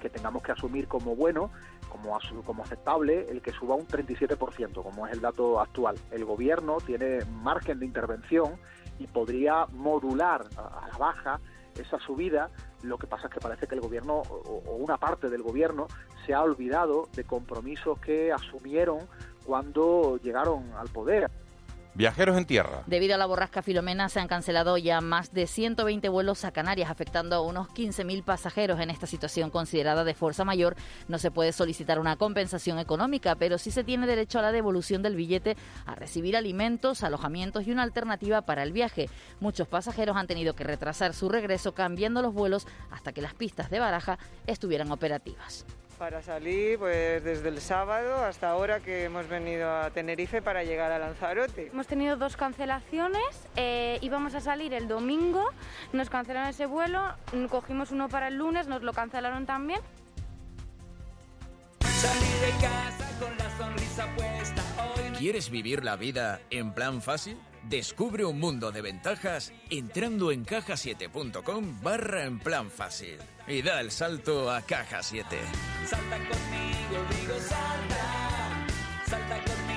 que 0.00 0.08
tengamos 0.08 0.42
que 0.42 0.52
asumir 0.52 0.88
como 0.88 1.14
bueno 1.14 1.50
como, 1.90 2.18
como 2.46 2.62
aceptable 2.62 3.26
el 3.28 3.42
que 3.42 3.52
suba 3.52 3.74
un 3.74 3.86
37%, 3.86 4.82
como 4.82 5.06
es 5.06 5.12
el 5.12 5.20
dato 5.20 5.60
actual. 5.60 5.96
El 6.10 6.24
gobierno 6.24 6.78
tiene 6.78 7.24
margen 7.26 7.80
de 7.80 7.86
intervención 7.86 8.54
y 9.00 9.06
podría 9.06 9.66
modular 9.72 10.46
a, 10.56 10.86
la 10.86 10.98
baja 10.98 11.40
esa 11.74 11.98
subida. 11.98 12.50
Lo 12.82 12.98
que 12.98 13.06
pasa 13.06 13.26
es 13.26 13.34
que 13.34 13.40
parece 13.40 13.66
que 13.66 13.74
el 13.74 13.80
gobierno 13.80 14.22
o, 14.28 14.76
una 14.78 14.98
parte 14.98 15.28
del 15.28 15.42
gobierno 15.42 15.88
se 16.24 16.34
ha 16.34 16.42
olvidado 16.42 17.08
de 17.14 17.24
compromisos 17.24 17.98
que 17.98 18.30
asumieron 18.30 19.00
cuando 19.44 20.18
llegaron 20.18 20.70
al 20.74 20.88
poder. 20.88 21.30
Viajeros 22.00 22.38
en 22.38 22.46
tierra. 22.46 22.82
Debido 22.86 23.14
a 23.14 23.18
la 23.18 23.26
borrasca 23.26 23.60
Filomena 23.60 24.08
se 24.08 24.20
han 24.20 24.26
cancelado 24.26 24.78
ya 24.78 25.02
más 25.02 25.34
de 25.34 25.46
120 25.46 26.08
vuelos 26.08 26.46
a 26.46 26.50
Canarias, 26.50 26.88
afectando 26.88 27.36
a 27.36 27.42
unos 27.42 27.68
15.000 27.68 28.24
pasajeros. 28.24 28.80
En 28.80 28.88
esta 28.88 29.06
situación 29.06 29.50
considerada 29.50 30.02
de 30.02 30.14
fuerza 30.14 30.46
mayor, 30.46 30.76
no 31.08 31.18
se 31.18 31.30
puede 31.30 31.52
solicitar 31.52 31.98
una 31.98 32.16
compensación 32.16 32.78
económica, 32.78 33.34
pero 33.34 33.58
sí 33.58 33.70
se 33.70 33.84
tiene 33.84 34.06
derecho 34.06 34.38
a 34.38 34.42
la 34.42 34.50
devolución 34.50 35.02
del 35.02 35.14
billete, 35.14 35.58
a 35.84 35.94
recibir 35.94 36.38
alimentos, 36.38 37.02
alojamientos 37.02 37.66
y 37.66 37.70
una 37.70 37.82
alternativa 37.82 38.40
para 38.40 38.62
el 38.62 38.72
viaje. 38.72 39.10
Muchos 39.38 39.68
pasajeros 39.68 40.16
han 40.16 40.26
tenido 40.26 40.54
que 40.54 40.64
retrasar 40.64 41.12
su 41.12 41.28
regreso 41.28 41.74
cambiando 41.74 42.22
los 42.22 42.32
vuelos 42.32 42.66
hasta 42.90 43.12
que 43.12 43.20
las 43.20 43.34
pistas 43.34 43.68
de 43.68 43.78
baraja 43.78 44.18
estuvieran 44.46 44.90
operativas. 44.90 45.66
Para 46.00 46.22
salir 46.22 46.78
pues 46.78 47.22
desde 47.22 47.50
el 47.50 47.60
sábado 47.60 48.24
hasta 48.24 48.48
ahora 48.48 48.80
que 48.80 49.04
hemos 49.04 49.28
venido 49.28 49.70
a 49.70 49.90
Tenerife 49.90 50.40
para 50.40 50.64
llegar 50.64 50.90
a 50.90 50.98
Lanzarote. 50.98 51.66
Hemos 51.66 51.86
tenido 51.86 52.16
dos 52.16 52.38
cancelaciones, 52.38 53.22
eh, 53.54 53.98
íbamos 54.00 54.34
a 54.34 54.40
salir 54.40 54.72
el 54.72 54.88
domingo, 54.88 55.44
nos 55.92 56.08
cancelaron 56.08 56.48
ese 56.48 56.64
vuelo, 56.64 57.02
cogimos 57.50 57.90
uno 57.90 58.08
para 58.08 58.28
el 58.28 58.38
lunes, 58.38 58.66
nos 58.66 58.82
lo 58.82 58.94
cancelaron 58.94 59.44
también. 59.44 59.80
de 61.80 62.50
casa 62.66 63.18
con 63.20 63.36
la 63.36 63.58
sonrisa 63.58 64.08
puesta 64.16 64.62
¿Quieres 65.18 65.50
vivir 65.50 65.84
la 65.84 65.96
vida 65.96 66.40
en 66.48 66.72
plan 66.72 67.02
fácil? 67.02 67.36
Descubre 67.64 68.24
un 68.24 68.40
mundo 68.40 68.72
de 68.72 68.80
ventajas 68.80 69.52
entrando 69.68 70.32
en 70.32 70.44
cajasiete.com 70.44 71.82
barra 71.82 72.24
en 72.24 72.38
plan 72.38 72.70
fácil 72.70 73.18
y 73.50 73.62
da 73.62 73.80
el 73.80 73.90
salto 73.90 74.48
a 74.50 74.62
Caja 74.62 75.02
7. 75.02 75.36
Salta 75.84 76.16
conmigo, 76.18 77.04
digo 77.10 77.34
salta, 77.40 78.66
salta 79.06 79.36
conmigo. 79.44 79.70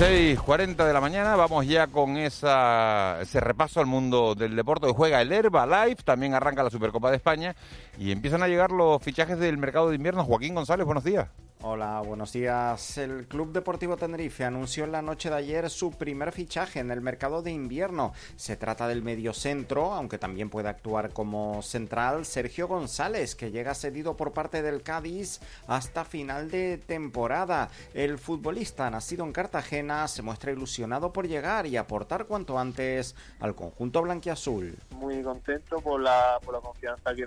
6.40 0.00 0.86
de 0.86 0.92
la 0.92 1.00
mañana, 1.00 1.36
vamos 1.36 1.66
ya 1.66 1.86
con 1.86 2.16
esa, 2.16 3.20
ese 3.20 3.38
repaso 3.38 3.78
al 3.80 3.86
mundo 3.86 4.34
del 4.34 4.56
deporte. 4.56 4.86
Hoy 4.86 4.94
juega 4.96 5.20
el 5.20 5.30
Herba 5.30 5.66
Live, 5.66 6.02
también 6.04 6.34
arranca 6.34 6.64
la 6.64 6.70
Supercopa 6.70 7.10
de 7.10 7.16
España 7.16 7.54
y 7.98 8.10
empiezan 8.10 8.42
a 8.42 8.48
llegar 8.48 8.72
los 8.72 9.00
fichajes 9.00 9.38
del 9.38 9.58
mercado 9.58 9.90
de 9.90 9.96
invierno. 9.96 10.24
Joaquín 10.24 10.54
González, 10.54 10.86
buenos 10.86 11.04
días. 11.04 11.28
Hola, 11.62 12.00
buenos 12.00 12.32
días. 12.32 12.96
El 12.96 13.26
Club 13.28 13.52
Deportivo 13.52 13.98
Tenerife 13.98 14.46
anunció 14.46 14.84
en 14.84 14.92
la 14.92 15.02
noche 15.02 15.28
de 15.28 15.36
ayer 15.36 15.68
su 15.68 15.90
primer 15.90 16.32
fichaje 16.32 16.80
en 16.80 16.90
el 16.90 17.02
mercado 17.02 17.42
de 17.42 17.50
invierno. 17.50 18.14
Se 18.36 18.56
trata 18.56 18.88
del 18.88 19.02
mediocentro, 19.02 19.92
aunque 19.92 20.16
también 20.16 20.48
puede 20.48 20.70
actuar 20.70 21.12
como 21.12 21.60
central, 21.60 22.24
Sergio 22.24 22.66
González, 22.66 23.34
que 23.34 23.50
llega 23.50 23.74
cedido 23.74 24.16
por 24.16 24.32
parte 24.32 24.62
del 24.62 24.82
Cádiz 24.82 25.42
hasta 25.66 26.06
final 26.06 26.50
de 26.50 26.78
temporada. 26.78 27.68
El 27.92 28.18
futbolista, 28.18 28.88
nacido 28.88 29.26
en 29.26 29.32
Cartagena, 29.32 30.08
se 30.08 30.22
muestra 30.22 30.52
ilusionado 30.52 31.12
por 31.12 31.28
llegar 31.28 31.66
y 31.66 31.76
aportar 31.76 32.24
cuanto 32.24 32.58
antes 32.58 33.14
al 33.38 33.54
conjunto 33.54 34.00
blanquiazul. 34.00 34.78
Muy 34.92 35.22
contento 35.22 35.78
por 35.82 36.00
la, 36.00 36.38
por 36.42 36.54
la 36.54 36.60
confianza 36.60 37.14
que, 37.14 37.26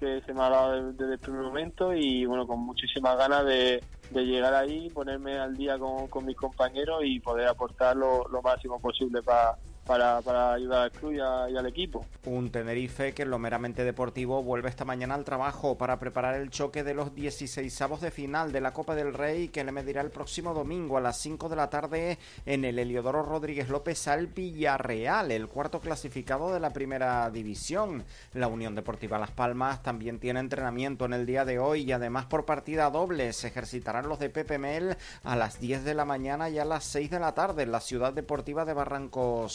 que 0.00 0.22
se 0.26 0.34
me 0.34 0.42
ha 0.42 0.48
dado 0.48 0.92
desde 0.92 1.12
el 1.12 1.18
primer 1.20 1.42
momento 1.42 1.94
y 1.94 2.24
bueno, 2.24 2.46
con 2.46 2.58
muchísimas 2.60 3.16
ganas 3.16 3.44
de 3.44 3.84
de, 4.10 4.24
llegar 4.24 4.54
ahí, 4.54 4.90
ponerme 4.90 5.38
al 5.38 5.56
día 5.56 5.78
con, 5.78 6.24
mis 6.24 6.36
compañeros 6.36 7.02
y 7.04 7.20
poder 7.20 7.46
aportar 7.46 7.96
lo 7.96 8.42
máximo 8.42 8.80
posible 8.80 9.22
para 9.22 9.56
para, 9.90 10.22
para 10.22 10.52
ayudar 10.52 10.84
al 10.84 10.92
club 10.92 11.14
y, 11.14 11.18
al 11.18 11.66
equipo. 11.66 12.06
Un 12.24 12.52
Tenerife 12.52 13.12
que 13.12 13.22
en 13.22 13.30
lo 13.30 13.40
meramente 13.40 13.82
deportivo 13.82 14.40
vuelve 14.40 14.68
esta 14.68 14.84
mañana 14.84 15.16
al 15.16 15.24
trabajo 15.24 15.78
para 15.78 15.98
preparar 15.98 16.36
el 16.36 16.50
choque 16.50 16.84
de 16.84 16.94
los 16.94 17.12
16 17.12 17.76
de 18.00 18.12
final 18.12 18.52
de 18.52 18.60
la 18.60 18.72
Copa 18.72 18.94
del 18.94 19.12
Rey 19.12 19.48
que 19.48 19.64
le 19.64 19.72
medirá 19.72 20.00
el 20.02 20.12
próximo 20.12 20.54
domingo 20.54 20.96
a 20.96 21.00
las 21.00 21.18
5 21.18 21.48
de 21.48 21.56
la 21.56 21.70
tarde 21.70 22.18
en 22.46 22.64
el 22.64 22.78
Heliodoro 22.78 23.24
Rodríguez 23.24 23.68
López 23.68 24.06
al 24.06 24.28
Villarreal, 24.28 25.32
el 25.32 25.48
cuarto 25.48 25.80
clasificado 25.80 26.54
de 26.54 26.60
la 26.60 26.72
primera 26.72 27.28
división. 27.30 28.04
La 28.32 28.46
Unión 28.46 28.76
Deportiva 28.76 29.18
Las 29.18 29.32
Palmas 29.32 29.82
también 29.82 30.20
tiene 30.20 30.38
entrenamiento 30.38 31.04
en 31.04 31.14
el 31.14 31.26
día 31.26 31.44
de 31.44 31.58
hoy 31.58 31.82
y 31.82 31.90
además 31.90 32.26
por 32.26 32.44
partida 32.44 32.90
doble 32.90 33.32
se 33.32 33.48
ejercitarán 33.48 34.08
los 34.08 34.20
de 34.20 34.30
Pepe 34.30 34.56
Mel 34.56 34.96
a 35.24 35.34
las 35.34 35.58
10 35.58 35.82
de 35.82 35.94
la 35.94 36.04
mañana 36.04 36.48
y 36.48 36.60
a 36.60 36.64
las 36.64 36.84
6 36.84 37.10
de 37.10 37.18
la 37.18 37.34
tarde 37.34 37.64
en 37.64 37.72
la 37.72 37.80
ciudad 37.80 38.12
deportiva 38.12 38.64
de 38.64 38.74
Barranco 38.74 39.48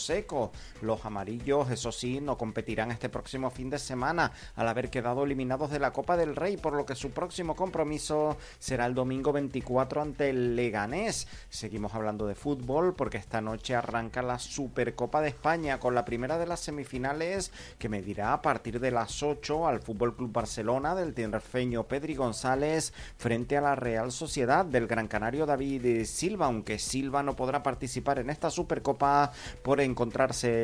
los 0.82 1.04
amarillos, 1.04 1.70
eso 1.70 1.92
sí, 1.92 2.20
no 2.20 2.36
competirán 2.36 2.90
este 2.90 3.08
próximo 3.08 3.50
fin 3.50 3.70
de 3.70 3.78
semana 3.78 4.32
al 4.54 4.68
haber 4.68 4.90
quedado 4.90 5.24
eliminados 5.24 5.70
de 5.70 5.78
la 5.78 5.92
Copa 5.92 6.16
del 6.16 6.36
Rey, 6.36 6.56
por 6.56 6.72
lo 6.72 6.84
que 6.84 6.94
su 6.94 7.10
próximo 7.10 7.54
compromiso 7.54 8.36
será 8.58 8.86
el 8.86 8.94
domingo 8.94 9.32
24 9.32 10.02
ante 10.02 10.30
el 10.30 10.56
Leganés. 10.56 11.28
Seguimos 11.48 11.94
hablando 11.94 12.26
de 12.26 12.34
fútbol 12.34 12.94
porque 12.94 13.18
esta 13.18 13.40
noche 13.40 13.74
arranca 13.74 14.22
la 14.22 14.38
Supercopa 14.38 15.20
de 15.20 15.28
España 15.28 15.78
con 15.78 15.94
la 15.94 16.04
primera 16.04 16.38
de 16.38 16.46
las 16.46 16.60
semifinales 16.60 17.52
que 17.78 17.88
medirá 17.88 18.32
a 18.32 18.42
partir 18.42 18.80
de 18.80 18.90
las 18.90 19.22
8 19.22 19.66
al 19.66 19.80
Fútbol 19.80 20.16
Club 20.16 20.32
Barcelona 20.32 20.94
del 20.94 21.14
tinerfeño 21.14 21.84
Pedri 21.84 22.14
González 22.14 22.92
frente 23.16 23.56
a 23.56 23.60
la 23.60 23.74
Real 23.74 24.12
Sociedad 24.12 24.64
del 24.64 24.86
Gran 24.86 25.08
Canario 25.08 25.46
David 25.46 26.04
Silva, 26.04 26.46
aunque 26.46 26.78
Silva 26.78 27.22
no 27.22 27.36
podrá 27.36 27.62
participar 27.62 28.18
en 28.18 28.30
esta 28.30 28.50
Supercopa 28.50 29.32
por 29.62 29.80
encontrar 29.80 30.15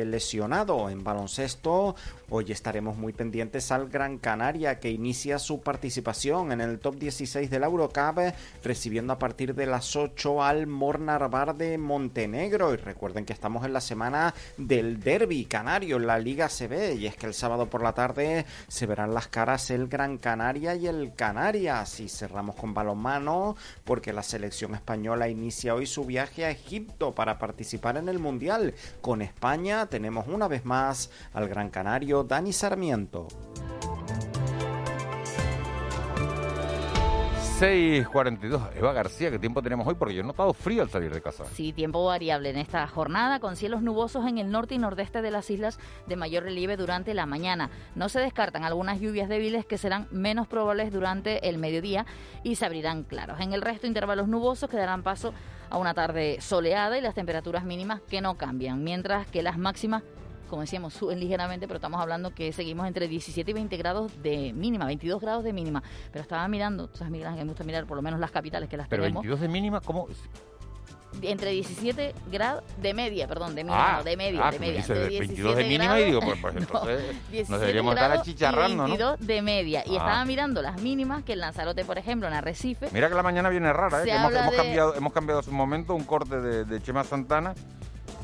lesionado 0.05 0.89
en 0.89 1.03
baloncesto. 1.03 1.95
Hoy 2.29 2.51
estaremos 2.51 2.97
muy 2.97 3.13
pendientes 3.13 3.71
al 3.71 3.87
Gran 3.87 4.17
Canaria 4.17 4.79
que 4.79 4.89
inicia 4.89 5.37
su 5.37 5.61
participación 5.61 6.51
en 6.51 6.61
el 6.61 6.79
top 6.79 6.95
16 6.95 7.49
del 7.51 7.63
Eurocup 7.63 8.33
recibiendo 8.63 9.13
a 9.13 9.19
partir 9.19 9.53
de 9.53 9.67
las 9.67 9.95
8 9.95 10.43
al 10.43 10.65
Mornar 10.65 11.29
Bar 11.29 11.55
de 11.55 11.77
Montenegro 11.77 12.73
y 12.73 12.77
recuerden 12.77 13.25
que 13.25 13.33
estamos 13.33 13.63
en 13.65 13.73
la 13.73 13.81
semana 13.81 14.33
del 14.57 14.99
derby 14.99 15.45
canario 15.45 15.97
en 15.97 16.07
la 16.07 16.17
Liga 16.17 16.49
CB 16.49 16.95
y 16.97 17.05
es 17.05 17.15
que 17.15 17.27
el 17.27 17.35
sábado 17.35 17.69
por 17.69 17.83
la 17.83 17.93
tarde 17.93 18.45
se 18.67 18.87
verán 18.87 19.13
las 19.13 19.27
caras 19.27 19.69
el 19.69 19.87
Gran 19.87 20.17
Canaria 20.17 20.75
y 20.75 20.87
el 20.87 21.13
Canarias 21.13 21.99
y 21.99 22.09
cerramos 22.09 22.55
con 22.55 22.73
balonmano 22.73 23.55
porque 23.83 24.13
la 24.13 24.23
selección 24.23 24.73
española 24.73 25.29
inicia 25.29 25.75
hoy 25.75 25.85
su 25.85 26.05
viaje 26.05 26.45
a 26.45 26.49
Egipto 26.49 27.13
para 27.13 27.37
participar 27.37 27.97
en 27.97 28.09
el 28.09 28.17
Mundial 28.17 28.73
con 29.01 29.21
tenemos 29.89 30.27
una 30.27 30.47
vez 30.47 30.65
más 30.65 31.09
al 31.33 31.47
Gran 31.47 31.69
Canario 31.69 32.23
Dani 32.23 32.53
Sarmiento. 32.53 33.27
6.42. 37.59 38.75
Eva 38.75 38.91
García, 38.93 39.31
¿qué 39.31 39.39
tiempo 39.39 39.61
tenemos 39.61 39.87
hoy? 39.87 39.93
Porque 39.93 40.13
yo 40.13 40.21
he 40.21 40.25
notado 40.25 40.53
frío 40.53 40.81
al 40.81 40.89
salir 40.89 41.13
de 41.13 41.21
casa. 41.21 41.45
Sí, 41.53 41.71
tiempo 41.71 42.03
variable 42.03 42.49
en 42.49 42.57
esta 42.57 42.85
jornada, 42.87 43.39
con 43.39 43.55
cielos 43.55 43.81
nubosos 43.81 44.27
en 44.27 44.37
el 44.37 44.51
norte 44.51 44.75
y 44.75 44.79
nordeste 44.79 45.21
de 45.21 45.31
las 45.31 45.49
islas 45.49 45.79
de 46.07 46.15
mayor 46.15 46.43
relieve 46.43 46.75
durante 46.77 47.13
la 47.13 47.25
mañana. 47.25 47.69
No 47.95 48.09
se 48.09 48.19
descartan 48.19 48.63
algunas 48.63 48.99
lluvias 48.99 49.29
débiles 49.29 49.65
que 49.65 49.77
serán 49.77 50.07
menos 50.11 50.47
probables 50.47 50.91
durante 50.91 51.47
el 51.47 51.57
mediodía 51.57 52.05
y 52.43 52.55
se 52.55 52.65
abrirán 52.65 53.03
claros. 53.03 53.39
En 53.39 53.53
el 53.53 53.61
resto, 53.61 53.87
intervalos 53.87 54.27
nubosos 54.27 54.69
que 54.69 54.75
darán 54.75 55.03
paso 55.03 55.31
a 55.62 55.62
una 55.77 55.93
tarde 55.93 56.39
soleada 56.41 56.97
y 56.97 57.01
las 57.01 57.15
temperaturas 57.15 57.65
mínimas 57.65 58.01
que 58.01 58.21
no 58.21 58.35
cambian, 58.35 58.83
mientras 58.83 59.27
que 59.27 59.41
las 59.41 59.57
máximas 59.57 60.03
como 60.49 60.61
decíamos, 60.61 60.93
suben 60.93 61.19
ligeramente, 61.19 61.67
pero 61.67 61.77
estamos 61.77 61.99
hablando 61.99 62.29
que 62.29 62.51
seguimos 62.51 62.85
entre 62.85 63.07
17 63.07 63.49
y 63.49 63.53
20 63.55 63.75
grados 63.77 64.21
de 64.21 64.53
mínima, 64.53 64.85
22 64.85 65.19
grados 65.19 65.43
de 65.43 65.51
mínima. 65.51 65.81
Pero 66.11 66.21
estaba 66.21 66.47
mirando, 66.47 66.91
sabes, 66.93 67.09
Miguel 67.09 67.27
Ángel, 67.29 67.45
me 67.45 67.53
gusta 67.53 67.63
mirar 67.63 67.87
por 67.87 67.97
lo 67.97 68.03
menos 68.03 68.19
las 68.19 68.29
capitales 68.29 68.69
que 68.69 68.77
las 68.77 68.87
pero 68.87 69.01
tenemos. 69.01 69.23
Pero 69.23 69.33
22 69.35 69.41
de 69.41 69.47
mínima, 69.47 69.81
¿cómo? 69.81 70.07
Entre 71.21 71.51
17 71.51 72.13
grados 72.31 72.63
de 72.81 72.93
media, 72.93 73.27
perdón, 73.27 73.55
de 73.55 73.63
mínima, 73.63 73.97
ah, 73.97 74.03
de 74.03 74.17
media, 74.17 74.41
ah, 74.43 74.51
de 74.51 74.59
media. 74.59 74.83
de 74.85 75.19
22 75.19 75.55
de 75.55 75.63
mínima 75.63 75.99
y 75.99 76.05
digo, 76.05 76.21
pues, 76.21 76.39
pues 76.41 76.55
entonces 76.55 77.03
nos 77.49 77.59
deberíamos 77.59 77.95
estar 77.95 78.11
achicharrando, 78.11 78.83
22 78.83 79.19
de 79.19 79.41
media. 79.41 79.83
Y 79.85 79.95
ah. 79.95 79.99
estaba 79.99 80.25
mirando 80.25 80.61
las 80.61 80.81
mínimas 80.81 81.23
que 81.23 81.33
en 81.33 81.39
Lanzarote, 81.39 81.85
por 81.85 81.97
ejemplo, 81.97 82.27
en 82.27 82.33
Arrecife. 82.33 82.89
Mira 82.91 83.09
que 83.09 83.15
la 83.15 83.23
mañana 83.23 83.49
viene 83.49 83.71
rara, 83.73 84.03
¿eh? 84.03 84.09
hemos, 84.09 84.33
hemos, 84.33 84.55
cambiado, 84.55 84.95
hemos 84.95 85.13
cambiado 85.13 85.39
hace 85.39 85.49
un 85.49 85.57
momento 85.57 85.95
un 85.95 86.03
corte 86.03 86.39
de, 86.39 86.65
de 86.65 86.81
Chema 86.81 87.03
Santana 87.03 87.53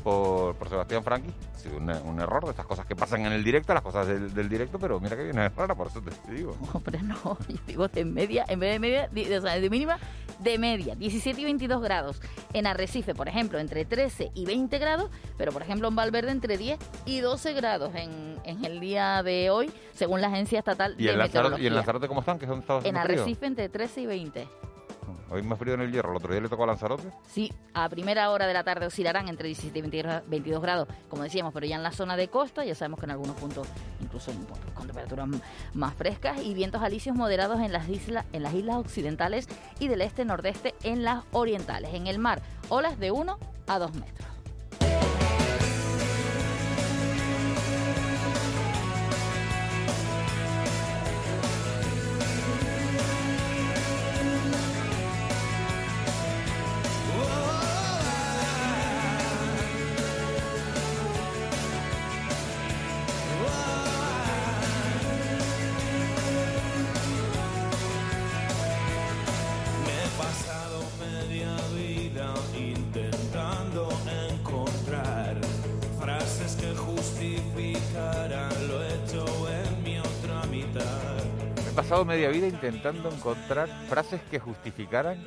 por, 0.00 0.54
por 0.56 0.68
Sebastián 0.68 1.02
Franqui. 1.02 1.30
Ha 1.54 1.58
sido 1.58 1.76
un, 1.76 2.20
error 2.20 2.44
de 2.44 2.50
estas 2.50 2.66
cosas 2.66 2.86
que 2.86 2.96
pasan 2.96 3.26
en 3.26 3.32
el 3.32 3.44
directo, 3.44 3.72
las 3.74 3.82
cosas 3.82 4.06
del, 4.06 4.48
directo, 4.48 4.78
pero 4.78 5.00
mira 5.00 5.16
que 5.16 5.24
viene 5.24 5.48
rara, 5.48 5.74
por 5.74 5.88
eso 5.88 6.02
te 6.02 6.32
digo. 6.32 6.56
Hombre, 6.72 7.00
no, 7.02 7.38
yo 7.48 7.56
digo 7.66 7.88
de 7.88 8.04
media, 8.04 8.44
en 8.48 8.60
vez 8.60 8.72
de 8.72 8.78
media, 8.78 9.38
o 9.38 9.40
sea, 9.42 9.58
de 9.58 9.70
mínima, 9.70 9.98
de 10.38 10.58
media, 10.58 10.94
17 10.94 11.40
y 11.40 11.44
22 11.44 11.82
grados. 11.82 12.20
En 12.52 12.66
Arrecife, 12.66 13.14
por 13.14 13.28
ejemplo, 13.28 13.58
entre 13.58 13.84
13 13.84 14.32
y 14.34 14.46
20 14.46 14.78
grados, 14.78 15.10
pero 15.36 15.52
por 15.52 15.62
ejemplo 15.62 15.88
en 15.88 15.96
Valverde 15.96 16.30
entre 16.30 16.56
10 16.56 16.78
y 17.04 17.20
12 17.20 17.52
grados 17.52 17.94
en, 17.94 18.38
en 18.44 18.64
el 18.64 18.80
día 18.80 19.22
de 19.22 19.50
hoy, 19.50 19.70
según 19.94 20.20
la 20.20 20.28
Agencia 20.28 20.58
Estatal 20.58 20.94
¿Y 20.98 21.04
de 21.04 21.12
en 21.12 21.18
Meteorología. 21.18 21.64
¿Y 21.64 21.66
en 21.66 21.74
Lanzarote 21.74 22.08
cómo 22.08 22.20
están? 22.20 22.38
¿Qué 22.38 22.46
son 22.46 22.64
En 22.84 22.96
Arrecife 22.96 23.46
entre 23.46 23.68
13 23.68 24.00
y 24.02 24.06
20. 24.06 24.48
Hoy 25.32 25.42
más 25.42 25.60
frío 25.60 25.74
en 25.74 25.80
el 25.80 25.92
hierro, 25.92 26.10
el 26.10 26.16
otro 26.16 26.32
día 26.32 26.40
le 26.40 26.48
tocó 26.48 26.64
a 26.64 26.66
Lanzarote. 26.66 27.08
Sí, 27.28 27.52
a 27.72 27.88
primera 27.88 28.30
hora 28.30 28.48
de 28.48 28.52
la 28.52 28.64
tarde 28.64 28.86
oscilarán 28.86 29.28
entre 29.28 29.46
17 29.46 29.78
y 29.78 29.82
22 29.82 30.60
grados, 30.60 30.88
como 31.08 31.22
decíamos, 31.22 31.54
pero 31.54 31.66
ya 31.66 31.76
en 31.76 31.84
la 31.84 31.92
zona 31.92 32.16
de 32.16 32.26
costa, 32.26 32.64
ya 32.64 32.74
sabemos 32.74 32.98
que 32.98 33.06
en 33.06 33.12
algunos 33.12 33.36
puntos, 33.36 33.68
incluso 34.00 34.32
con 34.74 34.86
temperaturas 34.86 35.28
más 35.72 35.94
frescas 35.94 36.42
y 36.42 36.52
vientos 36.52 36.82
alisios 36.82 37.14
moderados 37.14 37.60
en 37.60 37.72
las, 37.72 37.88
islas, 37.88 38.26
en 38.32 38.42
las 38.42 38.54
islas 38.54 38.76
occidentales 38.76 39.46
y 39.78 39.86
del 39.86 40.00
este-nordeste 40.00 40.74
en 40.82 41.04
las 41.04 41.22
orientales. 41.30 41.94
En 41.94 42.08
el 42.08 42.18
mar, 42.18 42.42
olas 42.68 42.98
de 42.98 43.12
1 43.12 43.38
a 43.68 43.78
2 43.78 43.94
metros. 43.94 44.29
Pasado 81.70 82.04
media 82.04 82.28
vida 82.28 82.46
intentando 82.46 83.08
encontrar 83.10 83.68
frases 83.88 84.20
que 84.30 84.38
justificaran 84.38 85.22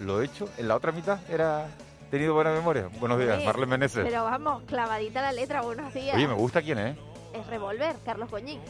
lo 0.00 0.22
hecho. 0.22 0.48
En 0.58 0.68
la 0.68 0.76
otra 0.76 0.92
mitad 0.92 1.18
era 1.30 1.68
tenido 2.10 2.34
buena 2.34 2.50
memoria. 2.52 2.88
Buenos 2.98 3.18
días, 3.18 3.38
Sí, 3.38 3.44
Marlene 3.46 3.66
Meneses. 3.70 4.04
Pero 4.04 4.24
vamos, 4.24 4.62
clavadita 4.64 5.20
la 5.20 5.32
letra, 5.32 5.62
buenos 5.62 5.92
días. 5.94 6.16
Oye, 6.16 6.26
me 6.28 6.34
gusta 6.34 6.62
quién 6.62 6.78
es. 6.78 6.96
Es 7.34 7.46
Revolver, 7.46 7.96
Carlos 8.04 8.30
Goñín. 8.30 8.60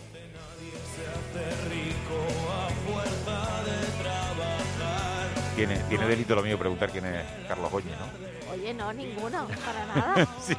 Tiene, 5.56 5.76
tiene 5.88 6.06
delito 6.06 6.34
lo 6.34 6.42
mío 6.42 6.58
preguntar 6.58 6.90
quién 6.90 7.04
es 7.06 7.22
Carlos 7.46 7.70
Goñi, 7.70 7.90
¿no? 7.90 8.52
Oye, 8.52 8.72
no, 8.72 8.92
ninguno, 8.92 9.46
para 9.64 9.86
nada. 9.94 10.26
sí, 10.40 10.54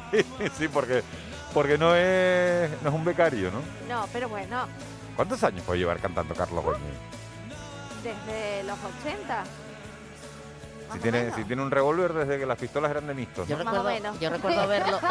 sí, 0.56 0.68
porque, 0.68 1.02
porque 1.52 1.76
no, 1.76 1.94
es, 1.96 2.70
no 2.82 2.88
es 2.90 2.94
un 2.94 3.04
becario, 3.04 3.50
¿no? 3.50 3.60
No, 3.88 4.06
pero 4.12 4.28
bueno, 4.28 4.66
¿Cuántos 5.16 5.42
años 5.44 5.62
puede 5.64 5.80
llevar 5.80 5.98
cantando 5.98 6.34
Carlos 6.34 6.64
Goñi? 6.64 6.78
desde 8.02 8.64
los 8.64 8.78
80. 9.00 9.44
Si 10.92 10.98
tiene, 10.98 11.32
si 11.34 11.44
tiene 11.44 11.62
un 11.62 11.70
revólver 11.70 12.12
desde 12.12 12.38
que 12.38 12.44
las 12.44 12.58
pistolas 12.58 12.90
eran 12.90 13.06
de 13.06 13.14
mixtos. 13.14 13.48
Yo 13.48 13.56
recuerdo, 13.56 14.18
yo 14.20 14.30
recuerdo 14.30 14.68
verlo. 14.68 15.00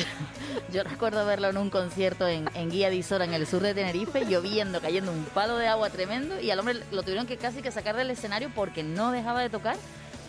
yo 0.72 0.82
recuerdo 0.84 1.26
verlo 1.26 1.48
en 1.48 1.58
un 1.58 1.68
concierto 1.68 2.26
en, 2.26 2.48
en 2.54 2.70
Guía 2.70 2.88
de 2.88 2.96
Isora, 2.96 3.24
en 3.24 3.34
el 3.34 3.46
sur 3.46 3.60
de 3.60 3.74
Tenerife, 3.74 4.24
lloviendo, 4.24 4.80
cayendo 4.80 5.12
un 5.12 5.24
palo 5.24 5.58
de 5.58 5.68
agua 5.68 5.90
tremendo, 5.90 6.40
y 6.40 6.50
al 6.50 6.58
hombre 6.60 6.80
lo 6.92 7.02
tuvieron 7.02 7.26
que 7.26 7.36
casi 7.36 7.60
que 7.60 7.70
sacar 7.70 7.96
del 7.96 8.10
escenario 8.10 8.50
porque 8.54 8.82
no 8.82 9.10
dejaba 9.10 9.42
de 9.42 9.50
tocar 9.50 9.76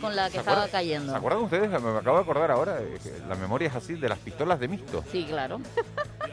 con 0.02 0.16
la 0.16 0.26
que 0.26 0.34
¿Se 0.34 0.40
estaba 0.40 0.68
cayendo. 0.68 1.14
¿Se 1.14 1.18
acuerdan 1.18 1.44
ustedes? 1.44 1.70
Me, 1.70 1.98
acabo 1.98 2.18
de 2.18 2.24
acordar 2.24 2.52
ahora, 2.52 2.80
eh, 2.82 3.00
que 3.02 3.20
la 3.30 3.36
memoria 3.36 3.70
es 3.70 3.76
así, 3.76 3.94
de 3.94 4.10
las 4.10 4.18
pistolas 4.18 4.60
de 4.60 4.68
mixto. 4.68 5.04
Sí, 5.12 5.26
claro. 5.30 5.62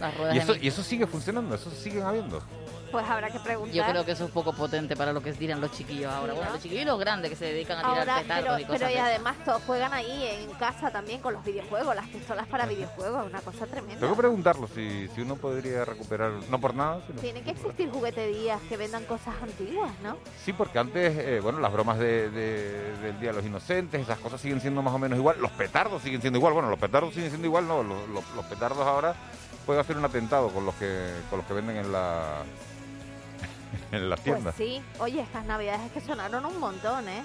Las 0.00 0.16
ruedas 0.16 0.34
Y 0.34 0.38
eso, 0.38 0.54
y 0.56 0.68
eso 0.68 0.82
sigue 0.82 1.06
funcionando, 1.06 1.54
eso 1.54 1.70
siguen 1.70 2.02
habiendo. 2.04 2.42
Pues 2.90 3.06
habrá 3.06 3.28
que 3.28 3.38
preguntar. 3.38 3.74
Yo 3.76 3.84
creo 3.84 4.02
que 4.06 4.12
eso 4.12 4.24
es 4.24 4.30
poco 4.30 4.54
potente 4.54 4.96
para 4.96 5.12
lo 5.12 5.22
que 5.22 5.34
tiran 5.34 5.60
los 5.60 5.70
chiquillos 5.72 6.10
ahora. 6.10 6.32
Bueno, 6.32 6.52
los 6.52 6.62
chiquillos 6.62 6.84
y 6.84 6.86
los 6.86 6.98
grandes 6.98 7.28
que 7.28 7.36
se 7.36 7.44
dedican 7.44 7.76
a 7.76 7.82
tirar 7.82 7.98
Ahora, 7.98 8.22
petardos 8.22 8.44
pero, 8.46 8.58
y 8.60 8.64
cosas 8.64 8.78
pero 8.80 8.90
y 8.90 8.96
además 8.96 9.36
todos 9.44 9.62
juegan 9.66 9.92
ahí 9.92 10.26
en 10.26 10.50
casa 10.54 10.90
también 10.90 11.20
con 11.20 11.34
los 11.34 11.44
videojuegos, 11.44 11.94
las 11.94 12.06
pistolas 12.06 12.46
para 12.46 12.64
videojuegos, 12.64 13.26
una 13.26 13.40
cosa 13.42 13.66
tremenda. 13.66 14.00
Tengo 14.00 14.14
que 14.14 14.18
preguntarlo 14.20 14.66
si, 14.74 15.06
si 15.14 15.20
uno 15.20 15.36
podría 15.36 15.84
recuperar, 15.84 16.30
no 16.48 16.58
por 16.58 16.72
nada, 16.74 17.02
sino... 17.06 17.20
Tienen 17.20 17.44
que 17.44 17.50
existir 17.50 17.90
jugueterías 17.90 18.58
que 18.70 18.78
vendan 18.78 19.04
cosas 19.04 19.34
antiguas, 19.42 19.90
¿no? 20.02 20.16
Sí, 20.42 20.54
porque 20.54 20.78
antes, 20.78 21.12
eh, 21.18 21.40
bueno, 21.42 21.60
las 21.60 21.70
bromas 21.70 21.98
de- 21.98 22.30
de- 22.30 22.96
del 23.02 23.20
Día 23.20 23.32
de 23.32 23.36
los 23.36 23.44
Inocentes, 23.44 24.00
esas 24.00 24.18
cosas 24.18 24.40
siguen 24.40 24.62
siendo 24.62 24.80
más 24.80 24.94
o 24.94 24.98
menos 24.98 25.18
igual. 25.18 25.36
Los 25.40 25.50
petardos 25.50 26.00
siguen 26.02 26.22
siendo 26.22 26.38
igual. 26.38 26.54
Bueno, 26.54 26.70
los 26.70 26.78
petardos 26.78 27.12
siguen 27.12 27.28
siendo 27.28 27.46
igual, 27.46 27.68
no. 27.68 27.82
Los, 27.82 28.08
los- 28.08 28.30
los 28.34 28.46
petardos 28.46 28.86
ahora 28.86 29.14
pueden 29.68 29.80
hacer 29.82 29.98
un 29.98 30.04
atentado 30.06 30.48
con 30.48 30.64
los 30.64 30.74
que 30.76 31.12
con 31.28 31.40
los 31.40 31.46
que 31.46 31.52
venden 31.52 31.76
en 31.76 31.92
la 31.92 32.38
en 33.92 34.08
las 34.08 34.18
Pues 34.20 34.24
tiendas. 34.34 34.54
sí. 34.54 34.82
Oye, 34.98 35.20
estas 35.20 35.44
navidades 35.44 35.82
es 35.82 35.92
que 35.92 36.00
sonaron 36.00 36.42
un 36.46 36.58
montón, 36.58 37.06
¿eh? 37.06 37.22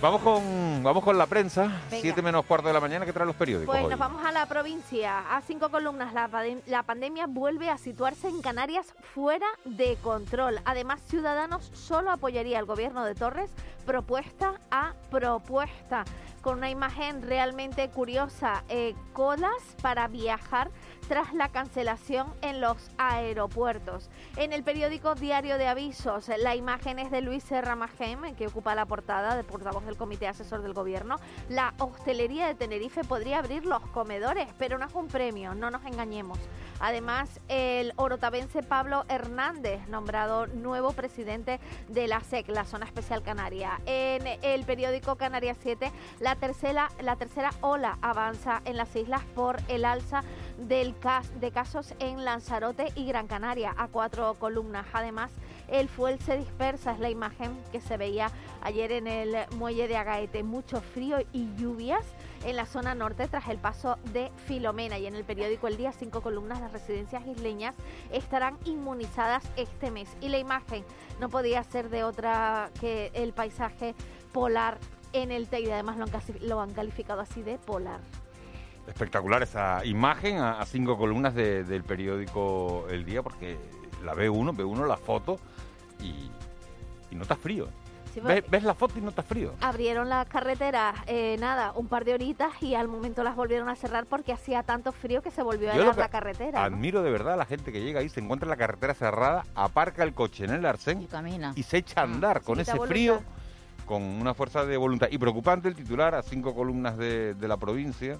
Vamos 0.00 0.20
con 0.22 0.82
vamos 0.82 1.04
con 1.04 1.16
la 1.16 1.26
prensa. 1.26 1.80
Siete 1.90 2.22
menos 2.22 2.44
cuarto 2.44 2.66
de 2.66 2.74
la 2.74 2.80
mañana 2.80 3.06
que 3.06 3.12
traen 3.12 3.28
los 3.28 3.36
periódicos 3.36 3.72
Pues 3.72 3.84
hoy. 3.84 3.90
nos 3.90 4.00
vamos 4.00 4.24
a 4.24 4.32
la 4.32 4.46
provincia. 4.46 5.20
A 5.36 5.40
cinco 5.42 5.68
columnas, 5.68 6.12
la, 6.12 6.28
la 6.66 6.82
pandemia 6.82 7.28
vuelve 7.28 7.70
a 7.70 7.78
situarse 7.78 8.26
en 8.28 8.42
Canarias 8.42 8.92
fuera 9.14 9.46
de 9.64 9.96
control. 10.02 10.58
Además, 10.64 11.00
Ciudadanos 11.06 11.70
solo 11.72 12.10
apoyaría 12.10 12.58
al 12.58 12.64
gobierno 12.64 13.04
de 13.04 13.14
Torres 13.14 13.52
propuesta 13.86 14.54
a 14.72 14.92
propuesta. 15.08 16.02
Con 16.40 16.58
una 16.58 16.70
imagen 16.70 17.22
realmente 17.22 17.88
curiosa, 17.90 18.64
eh, 18.68 18.96
colas 19.12 19.62
para 19.82 20.08
viajar 20.08 20.72
tras 21.12 21.34
la 21.34 21.50
cancelación 21.50 22.32
en 22.40 22.62
los 22.62 22.90
aeropuertos. 22.96 24.08
En 24.38 24.54
el 24.54 24.62
periódico 24.62 25.14
Diario 25.14 25.58
de 25.58 25.68
Avisos, 25.68 26.30
la 26.38 26.56
imagen 26.56 26.98
es 26.98 27.10
de 27.10 27.20
Luis 27.20 27.44
Serra 27.44 27.76
Magem, 27.76 28.34
que 28.34 28.46
ocupa 28.46 28.74
la 28.74 28.86
portada 28.86 29.36
de 29.36 29.44
portavoz 29.44 29.84
del 29.84 29.98
Comité 29.98 30.26
Asesor 30.26 30.62
del 30.62 30.72
Gobierno. 30.72 31.16
La 31.50 31.74
hostelería 31.78 32.46
de 32.46 32.54
Tenerife 32.54 33.04
podría 33.04 33.40
abrir 33.40 33.66
los 33.66 33.82
comedores, 33.88 34.48
pero 34.56 34.78
no 34.78 34.86
es 34.86 34.94
un 34.94 35.08
premio, 35.08 35.54
no 35.54 35.70
nos 35.70 35.84
engañemos. 35.84 36.38
Además, 36.80 37.40
el 37.48 37.92
orotavense 37.96 38.62
Pablo 38.62 39.04
Hernández, 39.10 39.86
nombrado 39.88 40.46
nuevo 40.46 40.92
presidente 40.92 41.60
de 41.88 42.08
la 42.08 42.20
SEC, 42.20 42.48
la 42.48 42.64
Zona 42.64 42.86
Especial 42.86 43.22
Canaria. 43.22 43.82
En 43.84 44.26
el 44.26 44.64
periódico 44.64 45.16
Canarias 45.16 45.58
7, 45.60 45.92
la 46.20 46.36
tercera, 46.36 46.88
la 47.02 47.16
tercera 47.16 47.50
ola 47.60 47.98
avanza 48.00 48.62
en 48.64 48.78
las 48.78 48.96
islas 48.96 49.22
por 49.34 49.58
el 49.68 49.84
alza 49.84 50.22
del 50.68 50.94
de 51.40 51.50
casos 51.50 51.94
en 51.98 52.24
Lanzarote 52.24 52.92
y 52.94 53.06
Gran 53.06 53.26
Canaria 53.26 53.74
a 53.76 53.88
cuatro 53.88 54.34
columnas. 54.34 54.86
Además, 54.92 55.30
el 55.68 55.88
fuel 55.88 56.18
se 56.20 56.36
dispersa, 56.36 56.92
es 56.92 57.00
la 57.00 57.10
imagen 57.10 57.56
que 57.72 57.80
se 57.80 57.96
veía 57.96 58.30
ayer 58.62 58.92
en 58.92 59.06
el 59.06 59.36
muelle 59.56 59.88
de 59.88 59.96
Agaete. 59.96 60.42
Mucho 60.42 60.80
frío 60.80 61.18
y 61.32 61.54
lluvias 61.56 62.04
en 62.44 62.56
la 62.56 62.66
zona 62.66 62.94
norte 62.94 63.28
tras 63.28 63.48
el 63.48 63.58
paso 63.58 63.98
de 64.12 64.30
Filomena. 64.46 64.98
Y 64.98 65.06
en 65.06 65.14
el 65.14 65.24
periódico 65.24 65.68
El 65.68 65.76
Día, 65.76 65.92
cinco 65.92 66.20
columnas, 66.20 66.60
las 66.60 66.72
residencias 66.72 67.26
isleñas 67.26 67.74
estarán 68.12 68.58
inmunizadas 68.64 69.44
este 69.56 69.90
mes. 69.90 70.08
Y 70.20 70.28
la 70.28 70.38
imagen 70.38 70.84
no 71.20 71.28
podía 71.28 71.62
ser 71.64 71.88
de 71.88 72.04
otra 72.04 72.70
que 72.80 73.10
el 73.14 73.32
paisaje 73.32 73.94
polar 74.32 74.78
en 75.12 75.30
el 75.30 75.48
Teide. 75.48 75.74
Además 75.74 75.96
lo 76.40 76.60
han 76.60 76.72
calificado 76.72 77.20
así 77.20 77.42
de 77.42 77.58
polar. 77.58 78.00
Espectacular 78.86 79.42
esa 79.42 79.84
imagen 79.84 80.38
a, 80.38 80.60
a 80.60 80.66
cinco 80.66 80.96
columnas 80.98 81.34
de- 81.34 81.64
del 81.64 81.84
periódico 81.84 82.86
El 82.90 83.04
Día, 83.04 83.22
porque 83.22 83.56
la 84.04 84.14
ve 84.14 84.28
uno, 84.28 84.52
ve 84.52 84.64
uno 84.64 84.84
la 84.86 84.96
foto 84.96 85.38
y, 86.00 86.30
y 87.10 87.14
no 87.14 87.22
está 87.22 87.36
frío. 87.36 87.68
Sí, 88.12 88.20
ves 88.20 88.62
la 88.62 88.74
foto 88.74 88.98
y 88.98 89.00
no 89.00 89.08
está 89.08 89.22
frío. 89.22 89.54
Abrieron 89.62 90.10
las 90.10 90.26
carreteras, 90.28 90.94
eh, 91.06 91.38
nada, 91.40 91.72
un 91.74 91.86
par 91.86 92.04
de 92.04 92.12
horitas 92.12 92.52
y 92.60 92.74
al 92.74 92.86
momento 92.86 93.22
las 93.22 93.34
volvieron 93.36 93.70
a 93.70 93.74
cerrar 93.76 94.04
porque 94.04 94.34
hacía 94.34 94.62
tanto 94.64 94.92
frío 94.92 95.22
que 95.22 95.30
se 95.30 95.42
volvió 95.42 95.70
a 95.70 95.72
que 95.72 95.98
la 95.98 96.08
carretera. 96.08 96.58
¿no? 96.68 96.76
Admiro 96.76 97.02
de 97.02 97.10
verdad 97.10 97.34
a 97.34 97.36
la 97.38 97.46
gente 97.46 97.72
que 97.72 97.80
llega 97.80 98.00
ahí, 98.00 98.10
se 98.10 98.20
encuentra 98.20 98.46
la 98.50 98.56
carretera 98.58 98.92
cerrada, 98.92 99.46
aparca 99.54 100.02
el 100.02 100.12
coche 100.12 100.44
en 100.44 100.50
el 100.50 100.66
arcén 100.66 101.06
camina. 101.06 101.52
y 101.56 101.62
se 101.62 101.78
echa 101.78 102.02
a 102.02 102.04
andar 102.04 102.42
con 102.42 102.60
ese 102.60 102.72
voluntad. 102.72 102.90
frío, 102.92 103.22
con 103.86 104.02
una 104.02 104.34
fuerza 104.34 104.66
de 104.66 104.76
voluntad. 104.76 105.08
Y 105.10 105.16
preocupante 105.16 105.68
el 105.68 105.74
titular 105.74 106.14
a 106.14 106.22
cinco 106.22 106.54
columnas 106.54 106.98
de, 106.98 107.32
de 107.32 107.48
la 107.48 107.56
provincia. 107.56 108.18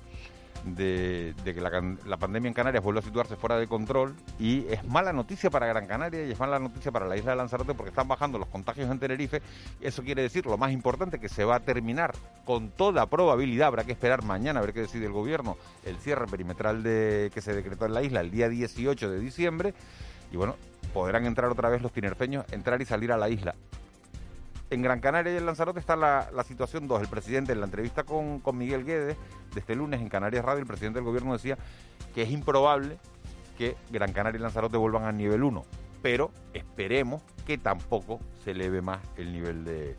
De, 0.64 1.34
que 1.44 1.60
la 1.60 2.16
pandemia 2.18 2.46
en 2.46 2.54
Canarias 2.54 2.84
vuelve 2.84 3.00
a 3.00 3.02
situarse 3.02 3.34
fuera 3.34 3.56
de 3.56 3.66
control 3.66 4.14
y 4.38 4.64
es 4.68 4.84
mala 4.84 5.12
noticia 5.12 5.50
para 5.50 5.66
Gran 5.66 5.88
Canaria 5.88 6.24
y 6.24 6.30
es 6.30 6.38
mala 6.38 6.60
noticia 6.60 6.92
para 6.92 7.06
la 7.06 7.16
isla 7.16 7.32
de 7.32 7.38
Lanzarote 7.38 7.74
porque 7.74 7.90
están 7.90 8.06
bajando 8.06 8.38
los 8.38 8.46
contagios 8.46 8.88
en 8.88 9.00
Tenerife. 9.00 9.42
Eso 9.80 10.04
quiere 10.04 10.22
decir, 10.22 10.46
lo 10.46 10.56
más 10.56 10.70
importante, 10.70 11.18
que 11.18 11.28
se 11.28 11.44
va 11.44 11.56
a 11.56 11.60
terminar 11.60 12.14
con 12.44 12.70
toda 12.70 13.06
probabilidad, 13.06 13.68
habrá 13.68 13.82
que 13.82 13.92
esperar 13.92 14.22
mañana 14.22 14.60
a 14.60 14.62
ver 14.62 14.72
qué 14.72 14.82
decide 14.82 15.06
el 15.06 15.12
gobierno, 15.12 15.56
el 15.84 15.96
cierre 15.96 16.26
perimetral 16.26 16.84
de, 16.84 17.32
que 17.34 17.40
se 17.40 17.54
decretó 17.54 17.86
en 17.86 17.94
la 17.94 18.02
isla 18.02 18.20
el 18.20 18.30
día 18.30 18.48
18 18.48 19.10
de 19.10 19.18
diciembre 19.18 19.74
y 20.30 20.36
bueno, 20.36 20.56
podrán 20.94 21.26
entrar 21.26 21.50
otra 21.50 21.68
vez 21.68 21.82
los 21.82 21.92
tinerfeños, 21.92 22.44
entrar 22.52 22.80
y 22.80 22.86
salir 22.86 23.12
a 23.12 23.16
la 23.16 23.28
isla. 23.28 23.54
En 24.72 24.80
Gran 24.80 25.00
Canaria 25.00 25.34
y 25.34 25.36
en 25.36 25.44
Lanzarote 25.44 25.80
está 25.80 25.96
la, 25.96 26.44
situación 26.44 26.88
2. 26.88 27.02
El 27.02 27.08
presidente 27.08 27.52
en 27.52 27.60
la 27.60 27.66
entrevista 27.66 28.04
con, 28.04 28.40
con 28.40 28.56
Miguel 28.56 28.86
Guedes 28.86 29.18
de 29.52 29.60
este 29.60 29.76
lunes 29.76 30.00
en 30.00 30.08
Canarias 30.08 30.42
Radio, 30.42 30.60
el 30.60 30.66
presidente 30.66 30.98
del 30.98 31.04
gobierno 31.04 31.34
decía 31.34 31.58
que 32.14 32.22
es 32.22 32.30
improbable 32.30 32.96
que 33.58 33.76
Gran 33.90 34.14
Canaria 34.14 34.38
y 34.38 34.40
Lanzarote 34.40 34.78
vuelvan 34.78 35.04
al 35.04 35.18
nivel 35.18 35.42
1, 35.42 35.62
pero 36.00 36.30
esperemos 36.54 37.20
que 37.46 37.58
tampoco 37.58 38.18
se 38.44 38.52
eleve 38.52 38.80
más 38.80 39.00
el 39.18 39.30
nivel 39.30 39.66
de 39.66 39.94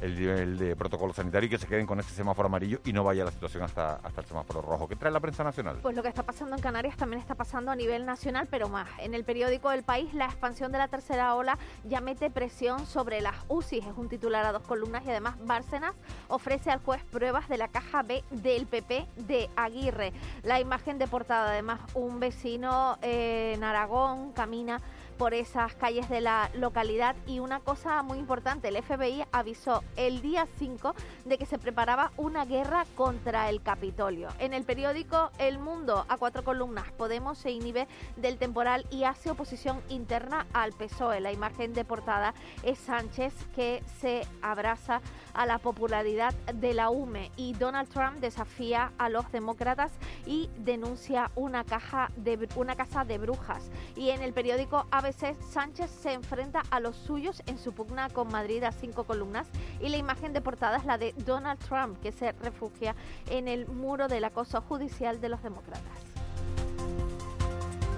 el 0.00 0.18
nivel 0.18 0.58
de 0.58 0.76
protocolo 0.76 1.12
sanitario 1.12 1.46
y 1.46 1.50
que 1.50 1.58
se 1.58 1.66
queden 1.66 1.86
con 1.86 1.98
ese 2.00 2.14
semáforo 2.14 2.46
amarillo 2.46 2.80
y 2.84 2.92
no 2.92 3.04
vaya 3.04 3.24
la 3.24 3.30
situación 3.30 3.62
hasta, 3.62 3.96
hasta 3.96 4.20
el 4.20 4.26
semáforo 4.26 4.62
rojo. 4.62 4.88
¿Qué 4.88 4.96
trae 4.96 5.12
la 5.12 5.20
prensa 5.20 5.44
nacional? 5.44 5.78
Pues 5.82 5.96
lo 5.96 6.02
que 6.02 6.08
está 6.08 6.22
pasando 6.22 6.56
en 6.56 6.62
Canarias 6.62 6.96
también 6.96 7.20
está 7.20 7.34
pasando 7.34 7.70
a 7.70 7.76
nivel 7.76 8.06
nacional, 8.06 8.48
pero 8.50 8.68
más. 8.68 8.88
En 8.98 9.14
el 9.14 9.24
periódico 9.24 9.72
El 9.72 9.82
País, 9.82 10.12
la 10.14 10.26
expansión 10.26 10.72
de 10.72 10.78
la 10.78 10.88
tercera 10.88 11.34
ola 11.34 11.58
ya 11.84 12.00
mete 12.00 12.30
presión 12.30 12.86
sobre 12.86 13.20
las 13.20 13.36
UCI. 13.48 13.78
Es 13.78 13.86
un 13.96 14.08
titular 14.08 14.44
a 14.44 14.52
dos 14.52 14.62
columnas 14.62 15.04
y 15.04 15.10
además 15.10 15.36
Bárcenas 15.44 15.94
ofrece 16.28 16.70
al 16.70 16.80
juez 16.80 17.02
pruebas 17.04 17.48
de 17.48 17.58
la 17.58 17.68
caja 17.68 18.02
B 18.02 18.24
del 18.30 18.66
PP 18.66 19.06
de 19.16 19.50
Aguirre. 19.56 20.12
La 20.42 20.60
imagen 20.60 20.98
de 20.98 21.06
portada, 21.06 21.50
además, 21.50 21.80
un 21.94 22.20
vecino 22.20 22.98
eh, 23.02 23.52
en 23.54 23.64
Aragón 23.64 24.32
camina 24.32 24.80
por 25.18 25.34
esas 25.34 25.74
calles 25.74 26.08
de 26.08 26.20
la 26.20 26.48
localidad 26.54 27.16
y 27.26 27.40
una 27.40 27.58
cosa 27.58 28.02
muy 28.02 28.18
importante, 28.18 28.68
el 28.68 28.80
FBI 28.80 29.24
avisó 29.32 29.82
el 29.96 30.22
día 30.22 30.46
5 30.58 30.94
de 31.24 31.38
que 31.38 31.44
se 31.44 31.58
preparaba 31.58 32.12
una 32.16 32.44
guerra 32.44 32.86
contra 32.94 33.50
el 33.50 33.60
Capitolio. 33.60 34.28
En 34.38 34.54
el 34.54 34.62
periódico 34.62 35.30
El 35.38 35.58
Mundo, 35.58 36.06
a 36.08 36.16
cuatro 36.16 36.44
columnas, 36.44 36.92
Podemos 36.92 37.38
se 37.38 37.50
inhibe 37.50 37.88
del 38.16 38.38
temporal 38.38 38.86
y 38.90 39.04
hace 39.04 39.30
oposición 39.30 39.80
interna 39.88 40.46
al 40.52 40.72
PSOE. 40.72 41.20
La 41.20 41.32
imagen 41.32 41.74
de 41.74 41.84
portada 41.84 42.32
es 42.62 42.78
Sánchez 42.78 43.34
que 43.56 43.82
se 44.00 44.22
abraza 44.40 45.00
a 45.34 45.46
la 45.46 45.58
popularidad 45.58 46.34
de 46.54 46.74
la 46.74 46.90
UME 46.90 47.30
y 47.36 47.54
Donald 47.54 47.88
Trump 47.88 48.18
desafía 48.18 48.92
a 48.98 49.08
los 49.08 49.30
demócratas 49.32 49.92
y 50.26 50.48
denuncia 50.58 51.30
una 51.34 51.64
caja 51.64 52.10
de 52.16 52.48
una 52.56 52.76
casa 52.76 53.04
de 53.04 53.18
brujas. 53.18 53.70
Y 53.96 54.10
en 54.10 54.22
el 54.22 54.32
periódico 54.32 54.86
ABC 54.90 55.07
ABC, 55.08 55.34
Sánchez 55.40 55.90
se 55.90 56.12
enfrenta 56.12 56.62
a 56.70 56.80
los 56.80 56.94
suyos 56.96 57.42
en 57.46 57.58
su 57.58 57.72
pugna 57.72 58.10
con 58.10 58.30
Madrid 58.30 58.62
a 58.64 58.72
cinco 58.72 59.04
columnas 59.04 59.48
y 59.80 59.88
la 59.88 59.96
imagen 59.96 60.32
de 60.32 60.40
portada 60.40 60.76
es 60.76 60.84
la 60.84 60.98
de 60.98 61.14
Donald 61.24 61.58
Trump, 61.60 61.98
que 62.02 62.12
se 62.12 62.32
refugia 62.32 62.94
en 63.30 63.48
el 63.48 63.66
muro 63.66 64.08
del 64.08 64.24
acoso 64.24 64.60
judicial 64.60 65.20
de 65.20 65.30
los 65.30 65.42
demócratas. 65.42 65.82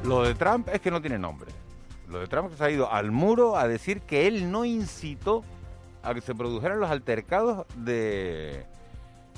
Lo 0.04 0.22
de 0.22 0.34
Trump 0.34 0.68
es 0.72 0.80
que 0.80 0.90
no 0.90 1.00
tiene 1.00 1.18
nombre. 1.18 1.50
Lo 2.08 2.20
de 2.20 2.26
Trump 2.26 2.52
se 2.56 2.64
ha 2.64 2.70
ido 2.70 2.90
al 2.90 3.10
muro 3.10 3.56
a 3.56 3.66
decir 3.66 4.02
que 4.02 4.26
él 4.26 4.50
no 4.50 4.64
incitó 4.64 5.42
a 6.02 6.14
que 6.14 6.20
se 6.20 6.34
produjeran 6.34 6.80
los 6.80 6.90
altercados 6.90 7.66
de, 7.76 8.66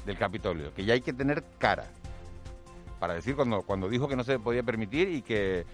del 0.05 0.19
Capitolio, 0.19 0.73
que 0.75 0.85
ya 0.85 0.95
hay 0.95 1.01
que 1.01 1.13
tener 1.13 1.43
cara 1.59 1.87
para 3.01 3.15
decir 3.15 3.35
cuando, 3.35 3.63
cuando 3.63 3.89
dijo 3.89 4.09
que 4.09 4.15
no 4.15 4.25
se 4.25 4.39
podía 4.39 4.63
permitir 4.63 5.09
y 5.09 5.23
que 5.23 5.67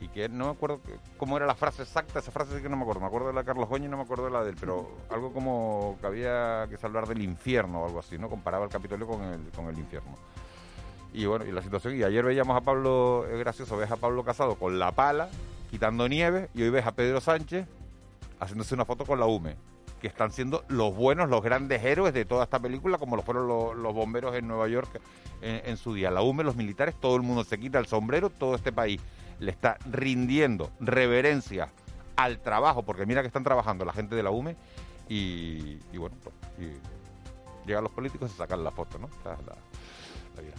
y 0.00 0.08
que 0.08 0.28
no 0.28 0.46
me 0.46 0.50
acuerdo 0.50 0.80
cómo 1.16 1.36
era 1.36 1.46
la 1.46 1.54
frase 1.54 1.82
exacta, 1.82 2.18
esa 2.18 2.30
frase 2.30 2.56
sí 2.56 2.62
que 2.62 2.68
no 2.68 2.76
me 2.76 2.82
acuerdo, 2.82 3.00
me 3.00 3.06
acuerdo 3.06 3.28
de 3.28 3.34
la 3.34 3.40
de 3.40 3.46
Carlos 3.46 3.68
Goñi 3.68 3.86
y 3.86 3.88
no 3.88 3.96
me 3.96 4.02
acuerdo 4.02 4.26
de 4.26 4.30
la 4.30 4.44
de 4.44 4.50
él, 4.50 4.56
pero 4.58 4.90
algo 5.10 5.32
como 5.32 5.96
que 6.00 6.06
había 6.06 6.66
que 6.68 6.76
salvar 6.76 7.06
del 7.06 7.22
infierno 7.22 7.82
o 7.82 7.86
algo 7.86 8.00
así, 8.00 8.18
¿no? 8.18 8.28
Comparaba 8.28 8.64
el 8.64 8.70
Capitolio 8.70 9.06
con 9.06 9.22
el, 9.22 9.40
con 9.54 9.66
el 9.68 9.78
infierno. 9.78 10.16
Y 11.14 11.24
bueno, 11.24 11.46
y 11.46 11.52
la 11.52 11.62
situación, 11.62 11.96
y 11.96 12.02
ayer 12.02 12.24
veíamos 12.24 12.56
a 12.56 12.60
Pablo, 12.60 13.26
es 13.30 13.38
gracioso, 13.38 13.76
ves 13.76 13.90
a 13.90 13.96
Pablo 13.96 14.22
Casado 14.22 14.56
con 14.56 14.78
la 14.78 14.92
pala, 14.92 15.30
quitando 15.70 16.08
nieve, 16.08 16.50
y 16.52 16.62
hoy 16.62 16.70
ves 16.70 16.86
a 16.86 16.92
Pedro 16.92 17.20
Sánchez 17.22 17.66
haciéndose 18.38 18.74
una 18.74 18.84
foto 18.84 19.06
con 19.06 19.18
la 19.18 19.24
UME, 19.24 19.56
que 19.98 20.08
están 20.08 20.30
siendo 20.30 20.62
los 20.68 20.94
buenos, 20.94 21.30
los 21.30 21.42
grandes 21.42 21.82
héroes 21.82 22.12
de 22.12 22.26
toda 22.26 22.44
esta 22.44 22.58
película, 22.58 22.98
como 22.98 23.16
lo 23.16 23.22
fueron 23.22 23.48
los, 23.48 23.94
bomberos 23.94 24.34
en 24.34 24.46
Nueva 24.46 24.68
York 24.68 25.00
en, 25.40 25.62
en 25.64 25.78
su 25.78 25.94
día. 25.94 26.10
La 26.10 26.20
UME, 26.20 26.44
los 26.44 26.54
militares, 26.54 26.94
todo 27.00 27.16
el 27.16 27.22
mundo 27.22 27.44
se 27.44 27.58
quita 27.58 27.78
el 27.78 27.86
sombrero, 27.86 28.28
todo 28.28 28.54
este 28.54 28.72
país 28.72 29.00
le 29.38 29.50
está 29.50 29.78
rindiendo 29.90 30.70
reverencia 30.80 31.70
al 32.16 32.40
trabajo, 32.40 32.82
porque 32.82 33.06
mira 33.06 33.20
que 33.20 33.26
están 33.26 33.44
trabajando 33.44 33.84
la 33.84 33.92
gente 33.92 34.14
de 34.14 34.22
la 34.22 34.30
UME 34.30 34.56
y, 35.08 35.76
bueno, 35.96 36.16
llegan 37.66 37.84
los 37.84 37.92
políticos 37.92 38.30
y 38.34 38.36
sacan 38.36 38.64
la 38.64 38.70
foto, 38.70 38.98
¿no? 38.98 39.08
la 39.24 40.42
vida. 40.42 40.54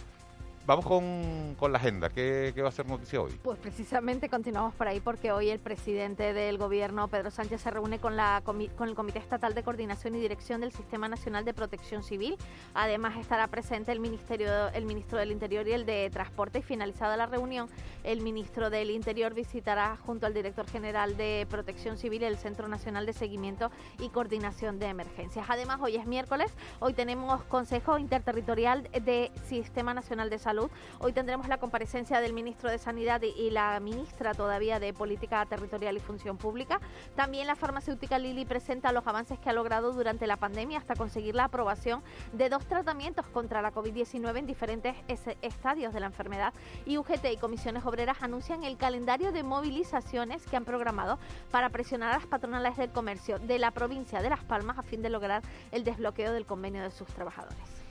Vamos 0.68 0.84
con, 0.84 1.72
la 1.72 1.78
agenda. 1.78 2.10
¿Qué, 2.10 2.52
va 2.62 2.68
a 2.68 2.72
ser 2.72 2.86
noticia 2.86 3.22
hoy? 3.22 3.32
Pues 3.42 3.58
precisamente 3.58 4.28
continuamos 4.28 4.74
por 4.74 4.86
ahí 4.86 5.00
porque 5.00 5.32
hoy 5.32 5.48
el 5.48 5.60
presidente 5.60 6.34
del 6.34 6.58
gobierno, 6.58 7.08
Pedro 7.08 7.30
Sánchez, 7.30 7.62
se 7.62 7.70
reúne 7.70 7.98
con, 7.98 8.16
la, 8.16 8.42
con 8.44 8.60
el 8.60 8.94
Comité 8.94 9.18
Estatal 9.18 9.54
de 9.54 9.62
Coordinación 9.62 10.14
y 10.14 10.20
Dirección 10.20 10.60
del 10.60 10.72
Sistema 10.72 11.08
Nacional 11.08 11.46
de 11.46 11.54
Protección 11.54 12.02
Civil. 12.02 12.36
Además 12.74 13.16
estará 13.16 13.46
presente 13.46 13.92
el, 13.92 14.00
ministerio, 14.00 14.68
el 14.74 14.84
ministro 14.84 15.16
del 15.16 15.32
Interior 15.32 15.66
y 15.66 15.72
el 15.72 15.86
de 15.86 16.10
Transporte. 16.12 16.58
Y 16.58 16.62
finalizada 16.62 17.16
la 17.16 17.24
reunión, 17.24 17.70
el 18.04 18.20
ministro 18.20 18.68
del 18.68 18.90
Interior 18.90 19.32
visitará 19.32 19.96
junto 20.04 20.26
al 20.26 20.34
director 20.34 20.66
general 20.66 21.16
de 21.16 21.46
Protección 21.48 21.96
Civil 21.96 22.24
el 22.24 22.36
Centro 22.36 22.68
Nacional 22.68 23.06
de 23.06 23.14
Seguimiento 23.14 23.70
y 24.00 24.10
Coordinación 24.10 24.78
de 24.78 24.88
Emergencias. 24.88 25.46
Además, 25.48 25.80
hoy 25.80 25.96
es 25.96 26.06
miércoles, 26.06 26.52
hoy 26.78 26.92
tenemos 26.92 27.42
Consejo 27.44 27.96
Interterritorial 27.96 28.82
de 28.92 29.32
Sistema 29.46 29.94
Nacional 29.94 30.28
de 30.28 30.36
Salud 30.36 30.57
Hoy 30.98 31.12
tendremos 31.12 31.48
la 31.48 31.58
comparecencia 31.58 32.20
del 32.20 32.32
ministro 32.32 32.70
de 32.70 32.78
Sanidad 32.78 33.22
y 33.22 33.50
la 33.50 33.78
ministra 33.80 34.34
todavía 34.34 34.80
de 34.80 34.92
Política 34.92 35.44
Territorial 35.46 35.96
y 35.96 36.00
Función 36.00 36.36
Pública. 36.36 36.80
También 37.14 37.46
la 37.46 37.54
farmacéutica 37.54 38.18
Lili 38.18 38.44
presenta 38.44 38.92
los 38.92 39.06
avances 39.06 39.38
que 39.38 39.50
ha 39.50 39.52
logrado 39.52 39.92
durante 39.92 40.26
la 40.26 40.36
pandemia 40.36 40.78
hasta 40.78 40.96
conseguir 40.96 41.34
la 41.34 41.44
aprobación 41.44 42.02
de 42.32 42.48
dos 42.48 42.66
tratamientos 42.66 43.26
contra 43.26 43.62
la 43.62 43.72
COVID-19 43.72 44.38
en 44.38 44.46
diferentes 44.46 44.96
estadios 45.42 45.94
de 45.94 46.00
la 46.00 46.06
enfermedad. 46.06 46.52
Y 46.86 46.98
UGT 46.98 47.26
y 47.32 47.36
comisiones 47.36 47.84
obreras 47.84 48.18
anuncian 48.22 48.64
el 48.64 48.76
calendario 48.76 49.32
de 49.32 49.42
movilizaciones 49.42 50.44
que 50.46 50.56
han 50.56 50.64
programado 50.64 51.18
para 51.50 51.68
presionar 51.68 52.10
a 52.10 52.18
las 52.18 52.26
patronales 52.26 52.76
del 52.76 52.90
comercio 52.90 53.38
de 53.38 53.58
la 53.58 53.70
provincia 53.70 54.20
de 54.20 54.30
Las 54.30 54.44
Palmas 54.44 54.78
a 54.78 54.82
fin 54.82 55.02
de 55.02 55.10
lograr 55.10 55.42
el 55.72 55.84
desbloqueo 55.84 56.32
del 56.32 56.46
convenio 56.46 56.82
de 56.82 56.90
sus 56.90 57.08
trabajadores. 57.08 57.87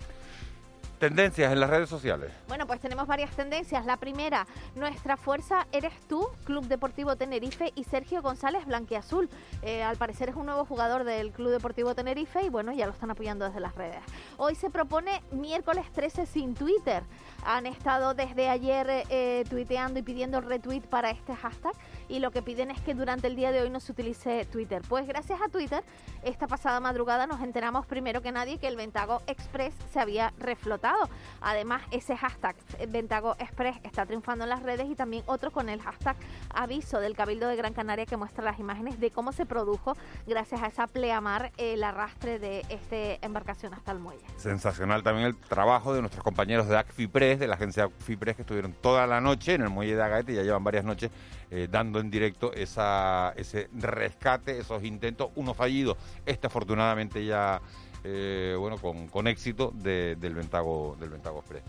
Tendencias 0.99 1.53
en 1.53 1.59
las 1.59 1.69
redes 1.69 1.89
sociales. 1.89 2.31
Bueno, 2.47 2.65
pues 2.65 2.79
tenemos 2.79 3.05
varias 3.05 3.29
tendencias. 3.35 3.85
La 3.85 3.97
primera, 3.97 4.47
nuestra 4.75 5.15
fuerza 5.15 5.67
eres 5.71 5.93
tú, 6.09 6.27
Club 6.43 6.65
Deportivo 6.67 7.15
Tenerife 7.15 7.71
y 7.75 7.83
Sergio 7.83 8.23
González 8.23 8.65
Blanquiazul. 8.65 9.29
Eh, 9.61 9.83
al 9.83 9.97
parecer 9.97 10.29
es 10.29 10.35
un 10.35 10.47
nuevo 10.47 10.65
jugador 10.65 11.03
del 11.03 11.31
Club 11.31 11.51
Deportivo 11.51 11.93
Tenerife 11.93 12.41
y 12.41 12.49
bueno, 12.49 12.73
ya 12.73 12.87
lo 12.87 12.93
están 12.93 13.11
apoyando 13.11 13.45
desde 13.45 13.59
las 13.59 13.75
redes. 13.75 13.99
Hoy 14.37 14.55
se 14.55 14.71
propone 14.71 15.21
miércoles 15.31 15.85
13 15.93 16.25
sin 16.25 16.55
Twitter. 16.55 17.03
Han 17.45 17.67
estado 17.67 18.15
desde 18.15 18.49
ayer 18.49 19.05
eh, 19.09 19.45
tuiteando 19.49 19.99
y 19.99 20.01
pidiendo 20.01 20.41
retweet 20.41 20.81
para 20.81 21.11
este 21.11 21.35
hashtag 21.35 21.73
y 22.09 22.19
lo 22.19 22.31
que 22.31 22.41
piden 22.41 22.71
es 22.71 22.79
que 22.81 22.93
durante 22.93 23.27
el 23.27 23.35
día 23.35 23.51
de 23.51 23.61
hoy 23.61 23.69
no 23.69 23.79
se 23.79 23.91
utilice 23.91 24.45
Twitter. 24.45 24.81
Pues 24.87 25.07
gracias 25.07 25.39
a 25.41 25.49
Twitter, 25.49 25.83
esta 26.23 26.47
pasada 26.47 26.79
madrugada 26.79 27.27
nos 27.27 27.41
enteramos 27.41 27.85
primero 27.85 28.21
que 28.21 28.31
nadie 28.31 28.57
que 28.57 28.67
el 28.67 28.75
Ventago 28.75 29.21
Express 29.27 29.73
se 29.91 29.99
había 29.99 30.33
reflotado 30.39 31.09
Además, 31.41 31.81
ese 31.91 32.15
hashtag 32.17 32.55
eh, 32.79 32.87
Ventago 32.87 33.35
Express 33.39 33.77
está 33.83 34.05
triunfando 34.05 34.43
en 34.43 34.49
las 34.49 34.63
redes 34.63 34.89
y 34.89 34.95
también 34.95 35.23
otro 35.25 35.51
con 35.51 35.69
el 35.69 35.81
hashtag 35.81 36.15
aviso 36.53 36.99
del 36.99 37.15
Cabildo 37.15 37.47
de 37.47 37.55
Gran 37.55 37.73
Canaria 37.73 38.05
que 38.05 38.17
muestra 38.17 38.43
las 38.43 38.59
imágenes 38.59 38.99
de 38.99 39.11
cómo 39.11 39.31
se 39.31 39.45
produjo 39.45 39.95
gracias 40.25 40.61
a 40.61 40.67
esa 40.67 40.87
pleamar 40.87 41.51
el 41.57 41.83
arrastre 41.83 42.39
de 42.39 42.61
esta 42.69 43.25
embarcación 43.25 43.73
hasta 43.73 43.91
el 43.91 43.99
muelle. 43.99 44.23
Sensacional 44.37 45.03
también 45.03 45.27
el 45.27 45.37
trabajo 45.37 45.93
de 45.93 46.01
nuestros 46.01 46.23
compañeros 46.23 46.67
de 46.67 46.77
ACFIPRES, 46.77 47.39
de 47.39 47.47
la 47.47 47.55
agencia 47.55 47.85
ACFIPRES, 47.85 48.35
que 48.35 48.41
estuvieron 48.41 48.73
toda 48.73 49.07
la 49.07 49.21
noche 49.21 49.53
en 49.53 49.61
el 49.61 49.69
muelle 49.69 49.95
de 49.95 50.03
Agaete, 50.03 50.33
ya 50.33 50.43
llevan 50.43 50.63
varias 50.63 50.85
noches 50.85 51.11
eh, 51.49 51.67
dando 51.69 51.96
en 51.99 52.09
directo 52.09 52.51
ese 52.53 53.69
rescate, 53.73 54.59
esos 54.59 54.83
intentos, 54.83 55.31
uno 55.35 55.53
fallido, 55.53 55.97
este 56.25 56.47
afortunadamente 56.47 57.25
ya 57.25 57.61
eh, 58.03 58.55
bueno, 58.57 58.77
con, 58.77 59.27
éxito 59.27 59.71
del 59.73 60.33
Ventago, 60.33 60.95
del 60.99 61.09
Ventago 61.09 61.39
Express. 61.39 61.63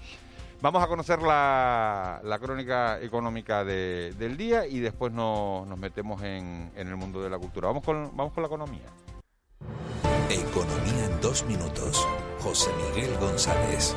Vamos 0.61 0.83
a 0.83 0.89
conocer 0.89 1.23
la, 1.23 2.39
crónica 2.41 3.01
económica 3.01 3.65
del 3.65 4.37
día 4.37 4.67
y 4.67 4.81
después 4.81 5.13
nos, 5.13 5.67
metemos 5.79 6.23
en, 6.23 6.71
en, 6.77 6.89
el 6.89 6.97
mundo 6.97 7.23
de 7.23 7.31
la 7.31 7.39
cultura. 7.39 7.69
Vamos 7.69 7.85
con, 7.85 8.17
vamos 8.17 8.33
con 8.33 8.43
la 8.43 8.49
economía. 8.49 8.87
Economía 10.31 11.07
en 11.07 11.21
dos 11.21 11.45
minutos. 11.45 12.07
José 12.41 12.71
Miguel 12.93 13.17
González. 13.19 13.97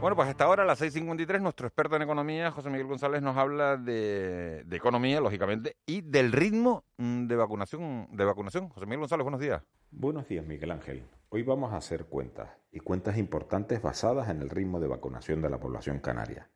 Bueno, 0.00 0.16
pues 0.16 0.30
hasta 0.30 0.44
ahora, 0.44 0.62
a 0.62 0.66
las 0.66 0.80
6.53, 0.80 1.42
nuestro 1.42 1.66
experto 1.66 1.94
en 1.94 2.00
economía, 2.00 2.50
José 2.50 2.70
Miguel 2.70 2.86
González, 2.86 3.20
nos 3.20 3.36
habla 3.36 3.76
de, 3.76 4.64
economía, 4.70 5.20
lógicamente, 5.20 5.76
y 5.84 6.00
del 6.00 6.32
ritmo 6.32 6.84
mm, 6.96 7.26
de 7.26 7.36
vacunación, 7.36 8.08
de 8.10 8.24
vacunación. 8.24 8.70
José 8.70 8.86
Miguel 8.86 9.00
González, 9.00 9.24
buenos 9.24 9.42
días. 9.42 9.62
Buenos 9.90 10.26
días, 10.26 10.46
Miguel 10.46 10.70
Ángel. 10.70 11.04
Hoy 11.28 11.42
vamos 11.42 11.74
a 11.74 11.76
hacer 11.76 12.06
cuentas, 12.06 12.48
y 12.72 12.80
cuentas 12.80 13.18
importantes 13.18 13.82
basadas 13.82 14.30
en 14.30 14.40
el 14.40 14.48
ritmo 14.48 14.80
de 14.80 14.88
vacunación 14.88 15.42
de 15.42 15.50
la 15.50 15.60
población 15.60 15.98
canaria. 15.98 16.48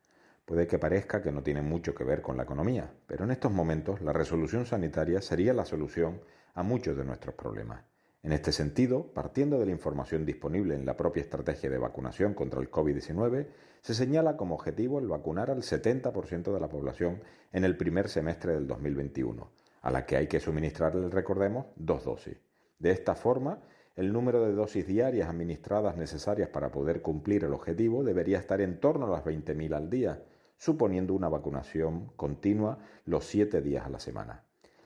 Puede 0.43 0.65
que 0.65 0.79
parezca 0.79 1.21
que 1.21 1.31
no 1.31 1.43
tiene 1.43 1.61
mucho 1.61 1.93
que 1.93 2.03
ver 2.03 2.23
con 2.23 2.37
la 2.37 2.43
economía, 2.43 2.91
pero 3.05 3.25
en 3.25 3.31
estos 3.31 3.51
momentos 3.51 4.01
la 4.01 4.11
resolución 4.11 4.65
sanitaria 4.65 5.21
sería 5.21 5.53
la 5.53 5.65
solución 5.65 6.19
a 6.55 6.63
muchos 6.63 6.97
de 6.97 7.05
nuestros 7.05 7.35
problemas. 7.35 7.83
En 8.25 8.31
este 8.31 8.51
sentido, 8.51 9.13
partiendo 9.13 9.59
de 9.59 9.67
la 9.67 9.71
información 9.71 10.25
disponible 10.25 10.73
en 10.73 10.83
la 10.83 10.97
propia 10.97 11.21
estrategia 11.21 11.69
de 11.69 11.77
vacunación 11.77 12.33
contra 12.33 12.59
el 12.59 12.71
COVID-19, 12.71 13.45
se 13.83 13.93
señala 13.93 14.35
como 14.35 14.55
objetivo 14.55 14.97
el 14.97 15.07
vacunar 15.07 15.51
al 15.51 15.61
70% 15.61 16.51
de 16.51 16.59
la 16.59 16.67
población 16.67 17.21
en 17.53 17.63
el 17.65 17.77
primer 17.77 18.09
semestre 18.09 18.53
del 18.53 18.65
2021, 18.65 19.47
a 19.83 19.91
la 19.91 20.07
que 20.07 20.17
hay 20.17 20.25
que 20.25 20.39
suministrarle, 20.39 21.07
recordemos, 21.09 21.67
dos 21.75 22.03
dosis. 22.03 22.35
De 22.79 22.89
esta 22.89 23.13
forma, 23.13 23.59
el 23.95 24.11
número 24.11 24.43
de 24.43 24.53
dosis 24.53 24.87
diarias 24.87 25.29
administradas 25.29 25.95
necesarias 25.95 26.49
para 26.49 26.71
poder 26.71 27.03
cumplir 27.03 27.43
el 27.43 27.53
objetivo 27.53 28.03
debería 28.03 28.39
estar 28.39 28.59
en 28.59 28.79
torno 28.79 29.05
a 29.05 29.11
las 29.11 29.23
20.000 29.23 29.75
al 29.75 29.87
día, 29.91 30.23
suponiendo 30.57 31.13
una 31.13 31.29
vacunación 31.29 32.07
continua 32.15 32.79
los 33.05 33.23
siete 33.23 33.61
días 33.61 33.85
a 33.85 33.89
la 33.89 33.99
semana. 33.99 34.44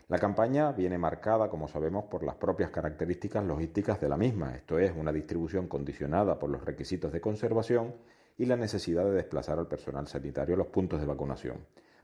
La 0.10 0.18
campaña 0.18 0.72
viene 0.72 0.98
marcada, 0.98 1.50
como 1.50 1.68
sabemos, 1.68 2.06
por 2.06 2.24
las 2.24 2.34
propias 2.34 2.72
características 2.72 3.46
logísticas 3.46 4.02
de 4.02 4.10
la 4.10 4.18
misma, 4.18 4.56
esto 4.56 4.80
es, 4.80 4.92
una 4.98 5.12
distribución 5.12 5.68
condicionada 5.68 6.40
por 6.40 6.50
los 6.50 6.66
requisitos 6.66 7.12
de 7.12 7.22
conservación 7.22 7.94
y 8.36 8.48
la 8.48 8.56
necesidad 8.56 9.06
de 9.06 9.12
desplazar 9.12 9.60
al 9.60 9.68
personal 9.68 10.08
sanitario 10.08 10.56
a 10.56 10.58
los 10.58 10.68
puntos 10.68 11.00
de 11.00 11.06
vacunación. 11.06 11.60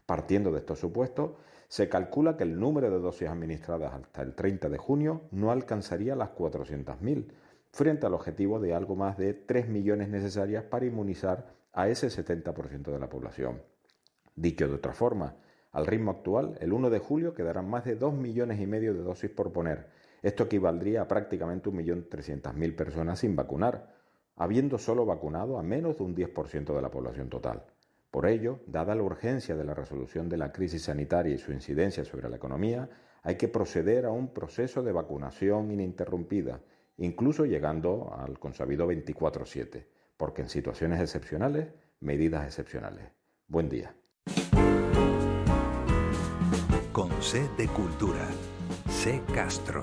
Partiendo 0.06 0.52
de 0.52 0.60
estos 0.60 0.78
supuestos, 0.78 1.32
se 1.68 1.90
calcula 1.90 2.38
que 2.38 2.44
el 2.44 2.60
número 2.60 2.92
de 2.92 3.00
dosis 3.00 3.28
administradas 3.28 3.96
hasta 3.96 4.22
el 4.22 4.36
30 4.36 4.70
de 4.70 4.78
junio 4.78 5.22
no 5.32 5.50
alcanzaría 5.50 6.16
las 6.16 6.30
400.000, 6.30 7.26
frente 7.72 8.06
al 8.06 8.14
objetivo 8.14 8.60
de 8.60 8.76
algo 8.76 8.96
más 8.96 9.18
de 9.18 9.34
3 9.34 9.68
millones 9.68 10.10
necesarias 10.10 10.64
para 10.64 10.86
inmunizar 10.86 11.56
a 11.74 11.88
ese 11.90 12.10
70% 12.10 12.84
de 12.84 13.00
la 13.00 13.10
población. 13.10 13.64
Dicho 14.36 14.68
de 14.68 14.76
otra 14.76 14.94
forma, 14.94 15.38
al 15.76 15.86
ritmo 15.86 16.12
actual, 16.12 16.58
el 16.62 16.72
1 16.72 16.90
de 16.90 17.00
julio 17.00 17.34
quedarán 17.34 17.70
más 17.70 17.84
de 17.84 17.98
2 17.98 18.14
millones 18.14 18.62
y 18.62 18.66
medio 18.66 18.94
de 18.94 19.02
dosis 19.02 19.30
por 19.30 19.52
poner. 19.52 19.88
Esto 20.22 20.44
equivaldría 20.44 21.02
a 21.02 21.08
prácticamente 21.10 21.70
1.300.000 21.70 22.76
personas 22.78 23.20
sin 23.20 23.36
vacunar, 23.36 23.94
habiendo 24.38 24.78
solo 24.78 25.06
vacunado 25.06 25.60
a 25.60 25.64
menos 25.64 25.98
de 25.98 26.04
un 26.06 26.16
10% 26.16 26.74
de 26.74 26.82
la 26.82 26.90
población 26.90 27.28
total. 27.28 27.66
Por 28.10 28.26
ello, 28.26 28.62
dada 28.68 28.96
la 28.96 29.04
urgencia 29.04 29.58
de 29.58 29.66
la 29.66 29.74
resolución 29.74 30.30
de 30.30 30.38
la 30.38 30.54
crisis 30.54 30.84
sanitaria 30.84 31.36
y 31.36 31.40
su 31.40 31.52
incidencia 31.52 32.06
sobre 32.06 32.30
la 32.30 32.38
economía, 32.38 32.90
hay 33.22 33.36
que 33.36 33.50
proceder 33.50 34.06
a 34.06 34.12
un 34.12 34.30
proceso 34.30 34.82
de 34.82 34.94
vacunación 34.94 35.72
ininterrumpida, 35.72 36.62
incluso 36.96 37.44
llegando 37.46 38.16
al 38.18 38.40
consabido 38.40 38.88
24-7, 38.88 39.84
porque 40.16 40.44
en 40.44 40.48
situaciones 40.48 41.02
excepcionales, 41.02 41.68
medidas 42.00 42.46
excepcionales. 42.46 43.10
Buen 43.50 43.68
día. 43.68 43.94
Con 46.96 47.12
C 47.22 47.50
de 47.58 47.68
Cultura. 47.68 48.26
C 48.88 49.22
Castro. 49.34 49.82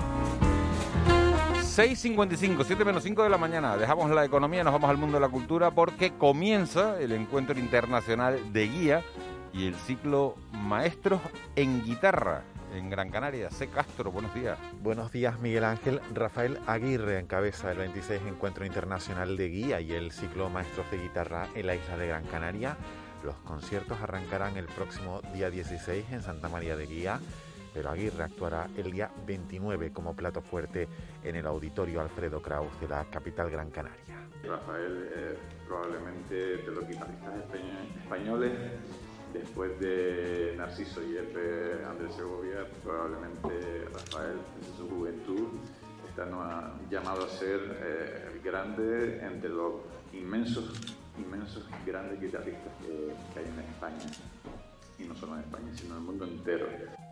6.55, 1.59 2.64
7 2.64 2.85
menos 2.87 3.03
5 3.03 3.22
de 3.25 3.29
la 3.29 3.37
mañana. 3.37 3.77
Dejamos 3.77 4.11
la 4.11 4.25
economía, 4.25 4.64
nos 4.64 4.72
vamos 4.72 4.88
al 4.88 4.96
mundo 4.96 5.18
de 5.18 5.20
la 5.20 5.29
cultura 5.29 5.72
porque 5.72 6.12
comienza 6.12 6.98
el 6.98 7.12
encuentro 7.12 7.59
internacional 7.59 8.55
de 8.55 8.66
guía 8.66 9.05
y 9.53 9.66
el 9.66 9.75
ciclo 9.75 10.37
Maestros 10.53 11.20
en 11.55 11.85
Guitarra 11.85 12.44
en 12.75 12.88
Gran 12.88 13.11
Canaria. 13.11 13.51
C. 13.51 13.68
Castro, 13.68 14.11
buenos 14.11 14.35
días. 14.35 14.59
Buenos 14.83 15.12
días, 15.12 15.38
Miguel 15.38 15.64
Ángel. 15.64 16.01
Rafael 16.14 16.59
Aguirre 16.66 17.18
encabeza 17.18 17.72
el 17.72 17.77
26 17.77 18.22
Encuentro 18.27 18.64
Internacional 18.64 19.37
de 19.37 19.48
Guía 19.51 19.83
y 19.83 19.92
el 19.92 20.12
ciclo 20.12 20.48
Maestros 20.48 20.90
de 20.90 20.96
Guitarra 20.96 21.46
en 21.55 21.66
la 21.66 21.75
isla 21.75 21.98
de 21.98 22.07
Gran 22.07 22.25
Canaria. 22.25 22.79
Los 23.24 23.37
conciertos 23.44 24.00
arrancarán 24.00 24.56
el 24.56 24.66
próximo 24.66 25.20
día 25.32 25.50
16 25.50 26.06
en 26.11 26.22
Santa 26.22 26.48
María 26.48 26.76
de 26.76 26.87
Guía 26.87 27.20
pero 27.74 27.90
Aguirre 27.90 28.24
actuará 28.24 28.68
el 28.76 28.90
día 28.90 29.11
29 29.26 29.92
como 29.92 30.14
plato 30.14 30.42
fuerte 30.42 30.88
en 31.24 31.37
el 31.37 31.46
auditorio 31.46 32.00
Alfredo 32.00 32.42
Kraus 32.42 32.78
de 32.80 32.88
la 32.88 33.04
capital 33.06 33.50
Gran 33.50 33.70
Canaria. 33.70 34.28
Rafael 34.44 35.11
es 35.14 35.38
probablemente 35.66 36.35
de 36.35 36.70
los 36.70 36.87
guitarristas 36.87 37.32
españoles, 38.02 38.52
después 39.32 39.78
de 39.80 40.54
Narciso 40.58 41.02
y 41.02 41.16
Epe 41.16 41.85
Andrés 41.88 42.14
Segovia, 42.14 42.66
probablemente 42.82 43.87
Rafael, 43.92 44.37
desde 44.61 44.76
su 44.76 44.88
juventud, 44.88 45.48
está 46.08 46.26
llamado 46.90 47.24
a 47.24 47.28
ser 47.28 47.61
eh, 47.82 48.28
el 48.32 48.40
grande 48.42 49.24
entre 49.24 49.48
los 49.48 49.74
inmensos, 50.12 50.96
inmensos, 51.18 51.64
grandes 51.87 52.20
guitarristas 52.20 52.72
que 52.81 53.38
hay 53.38 53.46
en 53.46 53.59
España 53.61 53.98
y 54.98 55.05
no 55.05 55.14
solo 55.14 55.35
en 55.35 55.40
España, 55.40 55.70
sino 55.75 55.94
en 55.94 56.01
el 56.01 56.07
mundo 56.07 56.25
entero. 56.25 56.66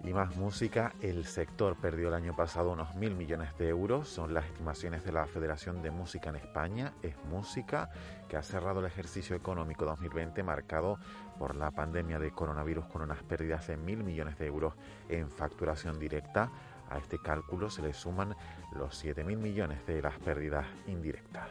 Y 0.05 0.13
más 0.13 0.37
música, 0.37 0.95
el 1.01 1.27
sector 1.27 1.77
perdió 1.77 2.09
el 2.09 2.15
año 2.15 2.35
pasado 2.35 2.71
unos 2.71 2.95
mil 2.95 3.15
millones 3.15 3.57
de 3.59 3.69
euros, 3.69 4.09
son 4.09 4.33
las 4.35 4.47
estimaciones 4.47 5.05
de 5.05 5.13
la 5.13 5.27
Federación 5.27 5.83
de 5.83 5.91
Música 5.91 6.31
en 6.31 6.37
España, 6.37 6.93
es 7.03 7.15
música 7.31 7.91
que 8.29 8.37
ha 8.37 8.43
cerrado 8.43 8.81
el 8.81 8.87
ejercicio 8.87 9.37
económico 9.37 9.85
2020 9.85 10.43
marcado 10.43 10.99
por 11.39 11.57
la 11.57 11.71
pandemia 11.71 12.19
de 12.19 12.31
coronavirus 12.31 12.87
con 12.87 13.03
unas 13.03 13.23
pérdidas 13.23 13.67
de 13.67 13.77
mil 13.77 14.05
millones 14.05 14.39
de 14.39 14.47
euros 14.47 14.75
en 15.09 15.31
facturación 15.31 15.99
directa. 15.99 16.51
A 16.91 16.99
este 16.99 17.19
cálculo 17.19 17.71
se 17.71 17.83
le 17.83 17.93
suman 17.93 18.35
los 18.73 18.97
7 18.97 19.23
mil 19.23 19.39
millones 19.39 19.87
de 19.87 20.03
las 20.03 20.19
pérdidas 20.19 20.67
indirectas. 20.89 21.49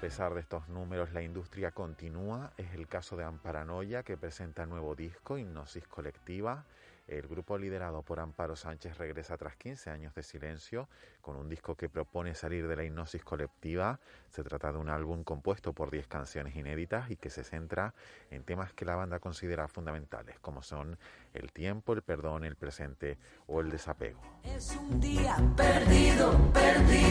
Pesar 0.00 0.32
de 0.32 0.40
estos 0.40 0.66
números, 0.70 1.12
la 1.12 1.20
industria 1.20 1.72
continúa. 1.72 2.52
Es 2.56 2.72
el 2.72 2.88
caso 2.88 3.18
de 3.18 3.24
Amparanoia, 3.24 4.02
que 4.02 4.16
presenta 4.16 4.64
nuevo 4.64 4.94
disco, 4.94 5.36
Hipnosis 5.36 5.86
Colectiva. 5.86 6.64
El 7.06 7.28
grupo 7.28 7.58
liderado 7.58 8.02
por 8.02 8.18
Amparo 8.20 8.56
Sánchez 8.56 8.96
regresa 8.96 9.36
tras 9.36 9.56
15 9.56 9.90
años 9.90 10.14
de 10.14 10.22
silencio 10.22 10.88
con 11.20 11.36
un 11.36 11.50
disco 11.50 11.74
que 11.74 11.88
propone 11.88 12.34
salir 12.34 12.66
de 12.66 12.76
la 12.76 12.84
hipnosis 12.84 13.22
colectiva. 13.24 13.98
Se 14.30 14.44
trata 14.44 14.72
de 14.72 14.78
un 14.78 14.88
álbum 14.88 15.24
compuesto 15.24 15.72
por 15.72 15.90
10 15.90 16.06
canciones 16.06 16.54
inéditas 16.54 17.10
y 17.10 17.16
que 17.16 17.28
se 17.28 17.42
centra 17.44 17.92
en 18.30 18.44
temas 18.44 18.72
que 18.72 18.84
la 18.84 18.94
banda 18.94 19.18
considera 19.18 19.66
fundamentales, 19.68 20.38
como 20.38 20.62
son 20.62 20.96
el 21.34 21.52
tiempo, 21.52 21.92
el 21.92 22.02
perdón, 22.02 22.44
el 22.44 22.54
presente 22.54 23.18
o 23.48 23.60
el 23.60 23.70
desapego. 23.70 24.20
Es 24.44 24.70
un 24.76 25.00
día 25.00 25.36
perdido, 25.56 26.38
perdido. 26.52 27.09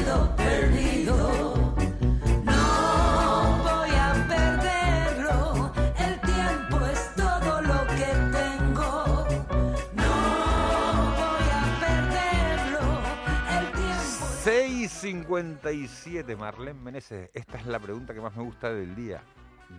57, 15.19 16.35
Marlene 16.37 16.79
Meneses. 16.79 17.29
Esta 17.33 17.57
es 17.57 17.65
la 17.65 17.77
pregunta 17.79 18.13
que 18.13 18.21
más 18.21 18.35
me 18.37 18.43
gusta 18.43 18.71
del 18.71 18.95
día. 18.95 19.21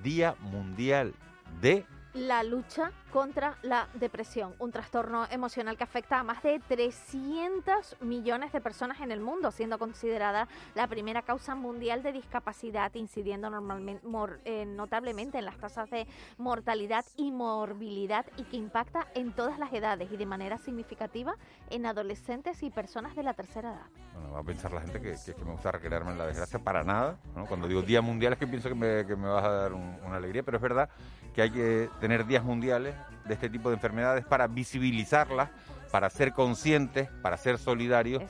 Día 0.02 0.34
Mundial 0.40 1.14
de 1.62 1.86
la 2.14 2.42
lucha 2.42 2.92
contra 3.12 3.56
la 3.62 3.88
depresión, 3.94 4.54
un 4.58 4.72
trastorno 4.72 5.26
emocional 5.30 5.76
que 5.76 5.84
afecta 5.84 6.18
a 6.18 6.24
más 6.24 6.42
de 6.42 6.60
300 6.68 7.96
millones 8.00 8.52
de 8.52 8.60
personas 8.60 9.00
en 9.00 9.12
el 9.12 9.20
mundo, 9.20 9.50
siendo 9.50 9.78
considerada 9.78 10.48
la 10.74 10.86
primera 10.86 11.22
causa 11.22 11.54
mundial 11.54 12.02
de 12.02 12.12
discapacidad, 12.12 12.92
incidiendo 12.94 13.50
normalmente, 13.50 14.02
eh, 14.44 14.64
notablemente 14.66 15.38
en 15.38 15.44
las 15.44 15.56
tasas 15.58 15.90
de 15.90 16.06
mortalidad 16.38 17.04
y 17.16 17.30
morbilidad 17.30 18.26
y 18.36 18.44
que 18.44 18.56
impacta 18.56 19.06
en 19.14 19.32
todas 19.32 19.58
las 19.58 19.72
edades 19.72 20.10
y 20.10 20.16
de 20.16 20.26
manera 20.26 20.58
significativa 20.58 21.34
en 21.68 21.86
adolescentes 21.86 22.62
y 22.62 22.70
personas 22.70 23.14
de 23.16 23.22
la 23.22 23.34
tercera 23.34 23.72
edad. 23.72 23.86
Bueno, 24.14 24.32
va 24.32 24.40
a 24.40 24.44
pensar 24.44 24.72
la 24.72 24.80
gente 24.80 25.00
que, 25.00 25.16
me 25.44 25.52
gusta 25.52 25.72
recrearme 25.72 26.12
en 26.12 26.18
la 26.18 26.26
desgracia 26.26 26.58
para 26.58 26.84
nada. 26.84 27.18
Cuando 27.48 27.68
digo 27.68 27.82
Día 27.82 28.02
Mundial 28.02 28.32
es 28.32 28.38
que 28.38 28.46
pienso 28.46 28.68
que 28.68 28.74
me, 28.74 29.06
que 29.06 29.16
me 29.16 29.28
vas 29.28 29.44
a 29.44 29.50
dar 29.50 29.72
una 29.72 30.16
alegría, 30.16 30.42
pero 30.42 30.56
es 30.56 30.62
verdad 30.62 30.90
que 31.34 31.42
hay 31.42 31.50
que 31.50 31.88
tener 32.00 32.26
días 32.26 32.42
mundiales 32.42 32.94
de 33.26 33.34
este 33.34 33.48
tipo 33.48 33.68
de 33.68 33.76
enfermedades 33.76 34.24
para 34.24 34.46
visibilizarlas, 34.46 35.50
para 35.90 36.10
ser 36.10 36.32
conscientes, 36.32 37.08
para 37.22 37.36
ser 37.36 37.58
solidarios 37.58 38.22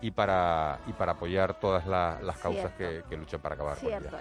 y, 0.00 0.10
para, 0.10 0.78
y 0.86 0.92
para 0.92 1.12
apoyar 1.12 1.60
todas 1.60 1.86
las 1.86 2.38
causas 2.38 2.72
que, 2.72 3.04
luchan 3.16 3.40
para 3.40 3.54
acabar 3.54 3.78
con 3.78 3.88
ellas. 3.88 4.14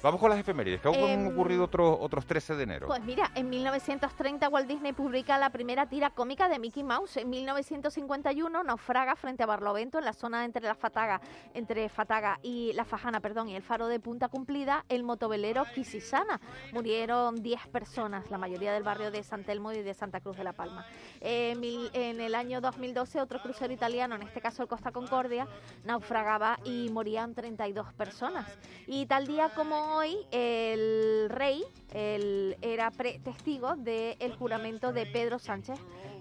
Vamos 0.00 0.20
con 0.20 0.30
las 0.30 0.38
efemérides, 0.38 0.80
que 0.80 0.88
han 0.88 0.94
em, 0.94 1.26
ocurrido 1.26 1.64
otros, 1.64 1.98
otros 2.00 2.24
13 2.24 2.54
de 2.54 2.62
enero. 2.62 2.86
Pues 2.86 3.02
mira, 3.02 3.32
en 3.34 3.50
1930 3.50 4.48
Walt 4.48 4.68
Disney 4.68 4.92
publica 4.92 5.36
la 5.38 5.50
primera 5.50 5.86
tira 5.86 6.10
cómica 6.10 6.48
de 6.48 6.60
Mickey 6.60 6.84
Mouse. 6.84 7.16
En 7.16 7.28
1951 7.30 8.62
naufraga 8.62 9.16
frente 9.16 9.42
a 9.42 9.46
Barlovento 9.46 9.98
en 9.98 10.04
la 10.04 10.12
zona 10.12 10.44
entre 10.44 10.62
la 10.62 10.76
Fataga, 10.76 11.20
entre 11.52 11.88
Fataga 11.88 12.38
y 12.42 12.72
la 12.74 12.84
Fajana, 12.84 13.18
perdón, 13.18 13.48
y 13.48 13.56
el 13.56 13.62
faro 13.62 13.88
de 13.88 13.98
Punta 13.98 14.28
Cumplida, 14.28 14.84
el 14.88 15.02
motovelero 15.02 15.64
Quisisana. 15.74 16.40
Murieron 16.72 17.42
10 17.42 17.66
personas, 17.66 18.30
la 18.30 18.38
mayoría 18.38 18.72
del 18.72 18.84
barrio 18.84 19.10
de 19.10 19.24
San 19.24 19.42
Telmo 19.42 19.72
y 19.72 19.82
de 19.82 19.94
Santa 19.94 20.20
Cruz 20.20 20.36
de 20.36 20.44
la 20.44 20.52
Palma. 20.52 20.86
en 21.20 22.20
el 22.20 22.36
año 22.36 22.60
2012 22.60 23.20
otro 23.20 23.42
crucero 23.42 23.72
italiano, 23.72 24.14
en 24.14 24.22
este 24.22 24.40
caso 24.40 24.62
el 24.62 24.68
Costa 24.68 24.92
Concordia, 24.92 25.48
naufragaba 25.84 26.60
y 26.64 26.88
morían 26.90 27.34
32 27.34 27.92
personas. 27.94 28.46
Y 28.86 29.06
tal 29.06 29.26
día 29.26 29.48
como 29.48 29.87
hoy 29.88 30.16
el 30.30 31.28
rey 31.30 31.64
era 31.92 32.90
testigo 32.90 33.76
del 33.76 34.34
juramento 34.36 34.92
de 34.92 35.06
Pedro 35.06 35.38
Sánchez 35.38 35.78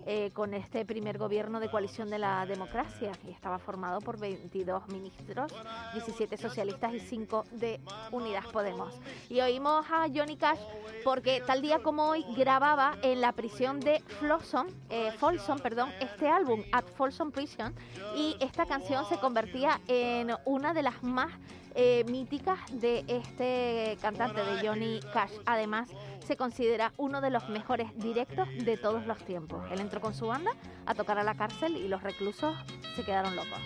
eh, 0.09 0.31
con 0.33 0.53
este 0.53 0.85
primer 0.85 1.17
gobierno 1.17 1.59
de 1.59 1.69
coalición 1.69 2.09
de 2.09 2.17
la 2.17 2.45
democracia 2.45 3.11
y 3.27 3.31
estaba 3.31 3.59
formado 3.59 3.99
por 3.99 4.17
22 4.17 4.87
ministros, 4.87 5.51
17 5.91 6.37
socialistas 6.37 6.93
y 6.93 7.01
5 7.01 7.43
de 7.51 7.81
Unidas 8.13 8.45
Podemos. 8.47 8.93
Y 9.27 9.41
oímos 9.41 9.85
a 9.91 10.07
Johnny 10.07 10.37
Cash 10.37 10.61
porque 11.03 11.43
tal 11.45 11.61
día 11.61 11.79
como 11.79 12.07
hoy 12.07 12.23
grababa 12.37 12.95
en 13.01 13.19
la 13.19 13.33
prisión 13.33 13.81
de 13.81 14.01
Folsom, 14.21 14.67
eh, 14.89 15.11
Folsom 15.19 15.59
perdón, 15.59 15.91
este 15.99 16.29
álbum, 16.29 16.63
At 16.71 16.85
Folsom 16.95 17.31
Prison, 17.31 17.75
y 18.15 18.37
esta 18.39 18.65
canción 18.65 19.03
se 19.09 19.17
convertía 19.17 19.81
en 19.89 20.31
una 20.45 20.73
de 20.73 20.83
las 20.83 21.03
más 21.03 21.33
eh, 21.75 22.05
míticas 22.09 22.59
de 22.71 23.03
este 23.07 23.97
cantante, 24.01 24.41
de 24.41 24.67
Johnny 24.67 24.99
Cash. 25.13 25.33
Además, 25.45 25.89
se 26.27 26.35
considera 26.35 26.91
uno 26.97 27.21
de 27.21 27.29
los 27.29 27.47
mejores 27.47 27.87
directos 27.95 28.49
de 28.49 28.75
todos 28.75 29.07
los 29.07 29.17
tiempos. 29.19 29.63
Él 29.71 29.79
entró 29.79 30.01
con 30.01 30.13
su 30.13 30.27
banda 30.27 30.51
a 30.85 30.93
tocar 30.93 31.17
a 31.17 31.23
la 31.23 31.35
cárcel 31.35 31.77
y 31.77 31.87
los 31.87 32.03
reclusos 32.03 32.53
se 32.97 33.03
quedaron 33.03 33.33
locos. 33.33 33.59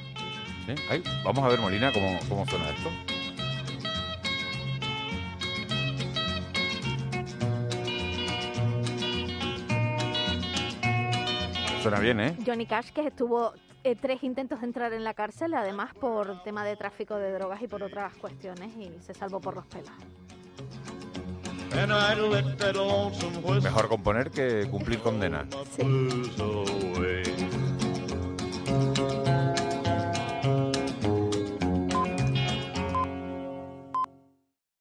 vamos 1.26 1.44
a 1.44 1.48
ver, 1.48 1.60
Molina, 1.60 1.92
cómo, 1.92 2.20
cómo 2.30 2.46
suena 2.46 2.70
esto. 2.70 2.90
Suena 11.82 12.00
bien, 12.00 12.20
¿eh? 12.20 12.38
Johnny 12.46 12.68
Cash, 12.68 12.92
que 12.92 13.08
estuvo 13.08 13.54
eh, 13.84 13.96
tres 13.96 14.22
intentos 14.22 14.62
de 14.62 14.68
entrar 14.68 14.94
en 14.94 15.04
la 15.04 15.16
cárcel, 15.16 15.56
además 15.56 15.96
por 15.96 16.44
tema 16.44 16.64
de 16.64 16.76
tráfico 16.76 17.16
de 17.16 17.34
drogas 17.34 17.60
y 17.64 17.68
por 17.68 17.82
otras 17.82 18.16
cuestiones, 18.18 18.72
y 18.78 18.92
se 19.02 19.16
salvó 19.16 19.42
por 19.42 19.56
los 19.56 19.66
pelos. 19.66 19.90
Mejor 23.62 23.88
componer 23.88 24.32
que 24.32 24.68
cumplir 24.70 25.00
condena. 25.00 25.48